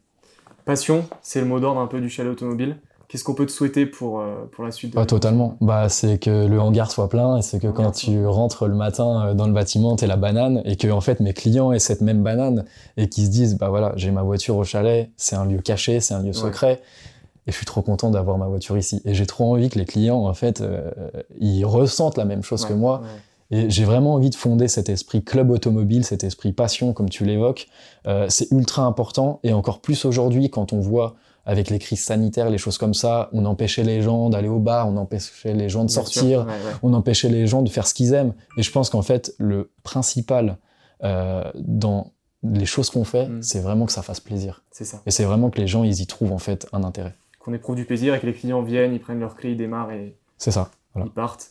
Passion, 0.65 1.05
c'est 1.23 1.41
le 1.41 1.47
mot 1.47 1.61
d'ordre 1.61 1.81
un 1.81 1.87
peu 1.87 2.01
du 2.01 2.09
chalet 2.09 2.33
automobile. 2.33 2.77
Qu'est-ce 3.09 3.23
qu'on 3.23 3.35
peut 3.35 3.45
te 3.47 3.53
souhaiter 3.53 3.85
pour, 3.87 4.21
euh, 4.21 4.49
pour 4.51 4.65
la 4.65 4.73
suite 4.73 4.95
de 4.95 4.99
Ah, 4.99 5.05
totalement. 5.05 5.57
Bah, 5.61 5.89
c'est 5.89 6.19
que 6.19 6.47
le 6.47 6.59
hangar 6.61 6.91
soit 6.91 7.09
plein 7.09 7.37
et 7.37 7.43
c'est 7.43 7.61
que 7.61 7.69
quand 7.69 7.91
tu 7.93 8.27
rentres 8.27 8.67
le 8.67 8.75
matin 8.75 9.27
euh, 9.29 9.35
dans 9.35 9.47
le 9.47 9.53
bâtiment, 9.53 9.95
t'es 9.95 10.07
la 10.07 10.17
banane 10.17 10.63
et 10.65 10.77
que 10.77 10.89
en 10.89 11.01
fait 11.03 11.21
mes 11.21 11.35
clients 11.35 11.71
aient 11.71 11.79
cette 11.79 12.01
même 12.01 12.23
banane 12.23 12.65
et 12.97 13.09
qu'ils 13.09 13.27
se 13.27 13.31
disent 13.31 13.59
bah 13.59 13.69
voilà 13.69 13.93
j'ai 13.97 14.11
ma 14.11 14.23
voiture 14.23 14.57
au 14.57 14.65
chalet, 14.65 15.11
c'est 15.17 15.37
un 15.37 15.45
lieu 15.45 15.59
caché, 15.59 16.01
c'est 16.01 16.15
un 16.15 16.23
lieu 16.23 16.33
secret 16.33 16.81
et 17.47 17.53
je 17.53 17.57
suis 17.57 17.67
trop 17.67 17.83
content 17.83 18.11
d'avoir 18.11 18.39
ma 18.39 18.47
voiture 18.47 18.79
ici 18.79 19.03
et 19.05 19.13
j'ai 19.13 19.27
trop 19.27 19.53
envie 19.53 19.69
que 19.69 19.79
les 19.79 19.85
clients 19.85 20.25
en 20.27 20.35
fait 20.35 20.63
euh, 20.63 20.91
ils 21.39 21.65
ressentent 21.67 22.17
la 22.17 22.25
même 22.25 22.43
chose 22.43 22.63
Ouais, 22.63 22.71
que 22.71 22.75
moi 22.75 23.01
ouais. 23.03 23.09
Et 23.55 23.71
j'ai 23.71 23.85
vraiment 23.85 24.15
envie 24.15 24.31
de 24.31 24.35
fonder 24.35 24.69
cet 24.69 24.89
esprit 24.89 25.23
club 25.23 25.51
automobile, 25.51 26.05
cet 26.05 26.25
esprit 26.25 26.53
passion, 26.53 26.93
comme 26.93 27.09
tu 27.09 27.25
l'évoques. 27.25 27.69
Euh, 28.07 28.27
c'est 28.29 28.51
ultra 28.51 28.83
important, 28.85 29.41
et 29.43 29.53
encore 29.53 29.81
plus 29.81 30.05
aujourd'hui, 30.05 30.51
quand 30.51 30.73
on 30.73 30.81
voit 30.81 31.15
avec 31.47 31.69
les 31.71 31.79
crises 31.79 32.03
sanitaires, 32.03 32.49
les 32.51 32.59
choses 32.59 32.79
comme 32.79 32.95
ça, 32.95 33.29
on 33.33 33.45
empêchait 33.45 33.83
les 33.85 34.01
gens 34.03 34.31
d'aller 34.31 34.49
au 34.49 34.59
bar, 34.61 34.89
on 34.89 34.97
empêchait 34.97 35.53
les 35.53 35.69
gens 35.69 35.85
de 35.85 35.89
Bien 35.89 36.03
sûr, 36.03 36.03
sortir, 36.07 36.41
ouais, 36.41 36.47
ouais. 36.47 36.73
on 36.83 36.95
empêchait 36.95 37.29
les 37.29 37.47
gens 37.47 37.63
de 37.63 37.69
faire 37.69 37.87
ce 37.87 37.93
qu'ils 37.95 38.15
aiment. 38.15 38.33
Et 38.57 38.63
je 38.63 38.71
pense 38.73 38.89
qu'en 38.91 39.03
fait, 39.03 39.35
le 39.39 39.71
principal 39.83 40.57
euh, 41.03 41.45
dans 41.57 42.13
les 42.43 42.67
choses 42.67 42.89
qu'on 42.91 43.05
fait, 43.05 43.27
Mm. 43.29 43.43
c'est 43.43 43.61
vraiment 43.61 43.85
que 43.87 43.93
ça 43.93 44.03
fasse 44.03 44.21
plaisir. 44.21 44.65
C'est 44.71 44.85
ça. 44.85 45.01
Et 45.07 45.11
c'est 45.11 45.25
vraiment 45.25 45.51
que 45.51 45.61
les 45.61 45.67
gens, 45.67 45.85
ils 45.85 46.01
y 46.01 46.07
trouvent 46.07 46.33
en 46.33 46.39
fait 46.39 46.67
un 46.73 46.83
intérêt. 46.83 47.15
Qu'on 47.41 47.53
éprouve 47.53 47.77
du 47.77 47.85
plaisir 47.85 48.15
et 48.15 48.21
que 48.21 48.27
les 48.27 48.33
clients 48.35 48.63
viennent, 48.63 48.95
ils 48.95 49.01
prennent 49.01 49.21
leur 49.21 49.35
clé, 49.35 49.51
ils 49.53 49.57
démarrent 49.59 49.91
et 49.93 50.17
C'est 50.39 50.51
ça. 50.51 50.71
Voilà. 50.95 51.09
ils 51.11 51.13
partent. 51.13 51.51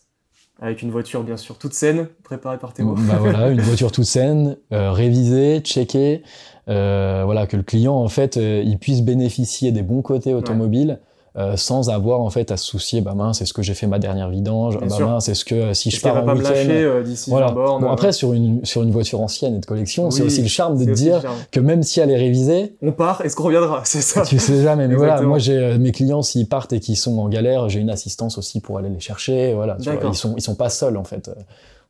Avec 0.61 0.81
une 0.81 0.91
voiture 0.91 1.23
bien 1.23 1.37
sûr 1.37 1.57
toute 1.57 1.73
saine, 1.73 2.07
préparée 2.23 2.57
par 2.57 2.73
Théo. 2.73 2.95
Bah 2.97 3.17
voilà, 3.19 3.49
une 3.49 3.61
voiture 3.61 3.91
toute 3.91 4.05
saine, 4.05 4.57
euh, 4.71 4.91
révisée, 4.91 5.59
checkée, 5.59 6.23
euh, 6.69 7.23
voilà 7.25 7.47
que 7.47 7.57
le 7.57 7.63
client 7.63 7.95
en 7.95 8.07
fait 8.07 8.37
euh, 8.37 8.61
il 8.65 8.77
puisse 8.79 9.01
bénéficier 9.01 9.71
des 9.71 9.81
bons 9.81 10.01
côtés 10.01 10.33
automobiles. 10.33 10.99
Euh, 11.35 11.57
sans 11.57 11.89
avoir 11.89 12.19
en 12.21 12.29
fait 12.29 12.51
à 12.51 12.57
se 12.57 12.65
soucier 12.67 13.01
bah 13.01 13.15
mince 13.15 13.39
c'est 13.39 13.45
ce 13.47 13.53
que 13.53 13.63
j'ai 13.63 13.73
fait 13.73 13.87
ma 13.87 13.97
dernière 13.97 14.29
vidange? 14.29 14.77
Bien 14.77 14.85
bah 14.87 14.95
sûr. 14.95 15.07
mince 15.07 15.25
c'est-ce 15.25 15.43
que 15.43 15.55
euh, 15.55 15.73
si 15.73 15.89
je 15.89 15.95
Est-ce 15.95 16.03
pars 16.03 16.17
en 16.17 16.27
week-end 16.27 16.43
lâcher 16.47 16.83
euh, 16.83 17.01
d'ici 17.01 17.31
voilà. 17.31 17.47
20 17.47 17.53
bornes 17.53 17.81
bon 17.81 17.89
euh, 17.89 17.91
après 17.91 18.11
sur 18.11 18.33
une 18.33 18.63
sur 18.63 18.83
une 18.83 18.91
voiture 18.91 19.19
ancienne 19.19 19.55
et 19.55 19.59
de 19.59 19.65
collection 19.65 20.11
c'est 20.11 20.21
aussi 20.21 20.43
le 20.43 20.47
charme 20.47 20.77
de 20.77 20.85
te 20.85 20.91
dire 20.91 21.23
que 21.49 21.59
même 21.59 21.81
si 21.81 21.99
elle 21.99 22.11
est 22.11 22.17
révisée 22.17 22.75
On 22.83 22.91
part, 22.91 23.21
est-ce 23.21 23.35
qu'on 23.35 23.45
reviendra 23.45 23.81
C'est 23.83 24.01
ça. 24.01 24.21
tu 24.21 24.37
sais 24.37 24.61
jamais 24.61 24.87
mais 24.87 24.93
voilà 24.93 25.23
moi 25.23 25.39
j'ai 25.39 25.75
mes 25.79 25.91
clients 25.91 26.21
s'ils 26.21 26.47
partent 26.47 26.71
et 26.73 26.79
qu'ils 26.79 26.97
sont 26.97 27.17
en 27.17 27.29
galère 27.29 27.67
j'ai 27.67 27.79
une 27.79 27.89
assistance 27.89 28.37
aussi 28.37 28.59
pour 28.59 28.77
aller 28.77 28.89
les 28.89 28.99
chercher 28.99 29.55
voilà 29.55 29.77
tu 29.81 29.89
vois, 29.89 29.99
ils 30.07 30.13
sont 30.13 30.35
ils 30.37 30.43
sont 30.43 30.53
pas 30.53 30.69
seuls 30.69 30.97
en 30.97 31.03
fait. 31.03 31.31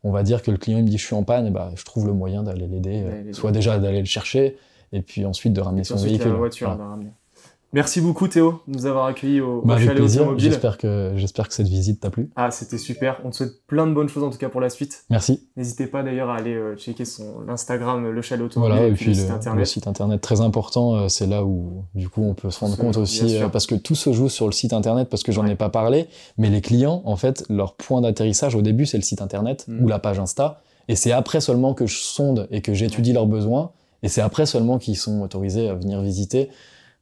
On 0.06 0.12
va 0.12 0.24
dire 0.24 0.42
que 0.42 0.52
le 0.52 0.58
client 0.58 0.78
il 0.78 0.86
me 0.86 0.90
dit 0.90 0.98
je 0.98 1.06
suis 1.06 1.16
en 1.16 1.24
panne 1.24 1.48
et 1.48 1.52
bah 1.52 1.70
je 1.76 1.84
trouve 1.84 2.08
le 2.08 2.14
moyen 2.14 2.44
d'aller 2.44 2.66
l'aider 2.68 3.04
soit 3.34 3.52
déjà 3.52 3.78
d'aller 3.78 4.00
le 4.00 4.06
chercher 4.06 4.56
et 4.94 5.02
puis 5.02 5.26
ensuite 5.26 5.52
de 5.52 5.60
ramener 5.60 5.82
Et 5.82 5.84
son 5.84 5.98
véhicule 5.98 6.32
la 6.32 6.38
voiture 6.38 6.74
Voilà. 6.78 6.96
Merci 7.74 8.02
beaucoup 8.02 8.28
Théo 8.28 8.62
de 8.68 8.76
nous 8.78 8.86
avoir 8.86 9.06
accueillis 9.08 9.42
au, 9.42 9.58
au 9.58 9.62
Bah, 9.66 9.74
avec 9.74 9.88
chalet 9.88 10.00
plaisir 10.00 10.38
j'espère 10.38 10.78
que 10.78 11.14
j'espère 11.16 11.48
que 11.48 11.54
cette 11.56 11.68
visite 11.68 12.00
t'a 12.00 12.12
plu 12.12 12.30
Ah, 12.36 12.52
c'était 12.52 12.78
super. 12.78 13.20
On 13.26 13.32
te 13.32 13.36
souhaite 13.38 13.66
plein 13.66 13.88
de 13.88 13.94
bonnes 13.94 14.10
choses 14.10 14.24
en 14.24 14.30
tout 14.30 14.38
cas 14.38 14.50
pour 14.50 14.62
la 14.62 14.70
suite. 14.70 15.06
merci 15.10 15.50
N'hésitez 15.58 15.88
pas 15.88 16.04
d'ailleurs 16.04 16.30
à 16.30 16.36
aller 16.36 16.54
euh, 16.54 16.76
checker 16.76 17.04
son 17.06 17.42
l'Instagram, 17.48 18.08
le 18.08 18.22
chalet 18.22 18.46
automobile 18.46 18.74
Voilà, 18.76 18.88
et, 18.88 18.92
et 18.92 18.94
puis 18.94 19.06
puis 19.06 19.14
le 19.16 19.20
site 19.22 19.32
internet. 19.32 19.60
le 19.60 19.66
site 19.66 19.88
internet 19.88 20.22
très 20.22 20.42
important, 20.42 20.96
euh, 20.96 21.08
c'est 21.10 21.26
là 21.28 21.44
où 21.44 21.84
du 21.96 22.10
coup 22.10 22.22
on 22.24 22.36
peut 22.36 22.52
se 22.52 22.60
rendre 22.60 22.78
compte 22.78 22.98
aussi, 22.98 23.38
euh, 23.42 23.50
parce 23.50 23.66
que 23.66 23.76
tout 23.76 23.96
se 23.96 24.14
joue 24.14 24.30
sur 24.30 24.46
le 24.46 24.52
site 24.52 24.74
internet, 24.74 25.10
parce 25.10 25.24
que 25.24 25.32
j'en 25.32 25.44
Ouais. 25.46 25.54
ai 25.54 25.56
pas 25.56 25.70
parlé, 25.70 26.08
mais 26.38 26.50
les 26.52 26.62
clients, 26.62 27.02
en 27.06 27.16
fait, 27.16 27.44
leur 27.50 27.74
point 27.76 28.02
d'atterrissage 28.02 28.54
au 28.56 28.62
début 28.62 28.86
c'est 28.86 28.98
le 28.98 29.04
site 29.04 29.22
internet 29.22 29.66
Mm. 29.68 29.84
ou 29.84 29.88
la 29.88 29.98
page 29.98 30.20
Insta, 30.20 30.62
et 30.90 30.96
c'est 30.96 31.12
après 31.12 31.42
seulement 31.42 31.74
que 31.74 31.88
je 31.88 31.98
sonde 31.98 32.48
et 32.52 32.62
que 32.62 32.74
j'étudie 32.76 33.14
leurs 33.14 33.26
besoins, 33.28 33.72
et 34.04 34.10
c'est 34.10 34.22
après 34.22 34.46
seulement 34.46 34.78
qu'ils 34.78 34.98
sont 34.98 35.22
autorisés 35.22 35.70
à 35.70 35.74
venir 35.74 36.02
visiter. 36.02 36.50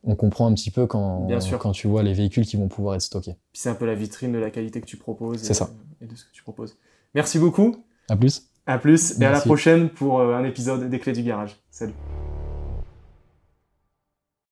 On 0.03 0.15
comprend 0.15 0.47
un 0.47 0.53
petit 0.53 0.71
peu 0.71 0.87
quand, 0.87 1.27
Bien 1.27 1.39
sûr. 1.39 1.59
quand 1.59 1.71
tu 1.73 1.87
vois 1.87 2.01
les 2.03 2.13
véhicules 2.13 2.45
qui 2.45 2.57
vont 2.57 2.67
pouvoir 2.67 2.95
être 2.95 3.01
stockés. 3.01 3.35
C'est 3.53 3.69
un 3.69 3.75
peu 3.75 3.85
la 3.85 3.93
vitrine 3.95 4.31
de 4.31 4.39
la 4.39 4.49
qualité 4.49 4.81
que 4.81 4.85
tu 4.87 4.97
proposes. 4.97 5.39
C'est 5.41 5.51
et- 5.51 5.53
ça. 5.53 5.69
Et 6.01 6.05
de 6.07 6.15
ce 6.15 6.25
que 6.25 6.31
tu 6.31 6.41
proposes. 6.41 6.75
Merci 7.13 7.37
beaucoup. 7.37 7.75
À 8.09 8.15
plus 8.15 8.47
À 8.65 8.77
plus 8.79 9.19
et 9.21 9.25
à 9.25 9.31
la 9.31 9.41
prochaine 9.41 9.89
pour 9.89 10.19
euh, 10.19 10.33
un 10.35 10.43
épisode 10.43 10.89
des 10.89 10.99
clés 10.99 11.13
du 11.13 11.21
garage. 11.23 11.57
Salut. 11.69 11.93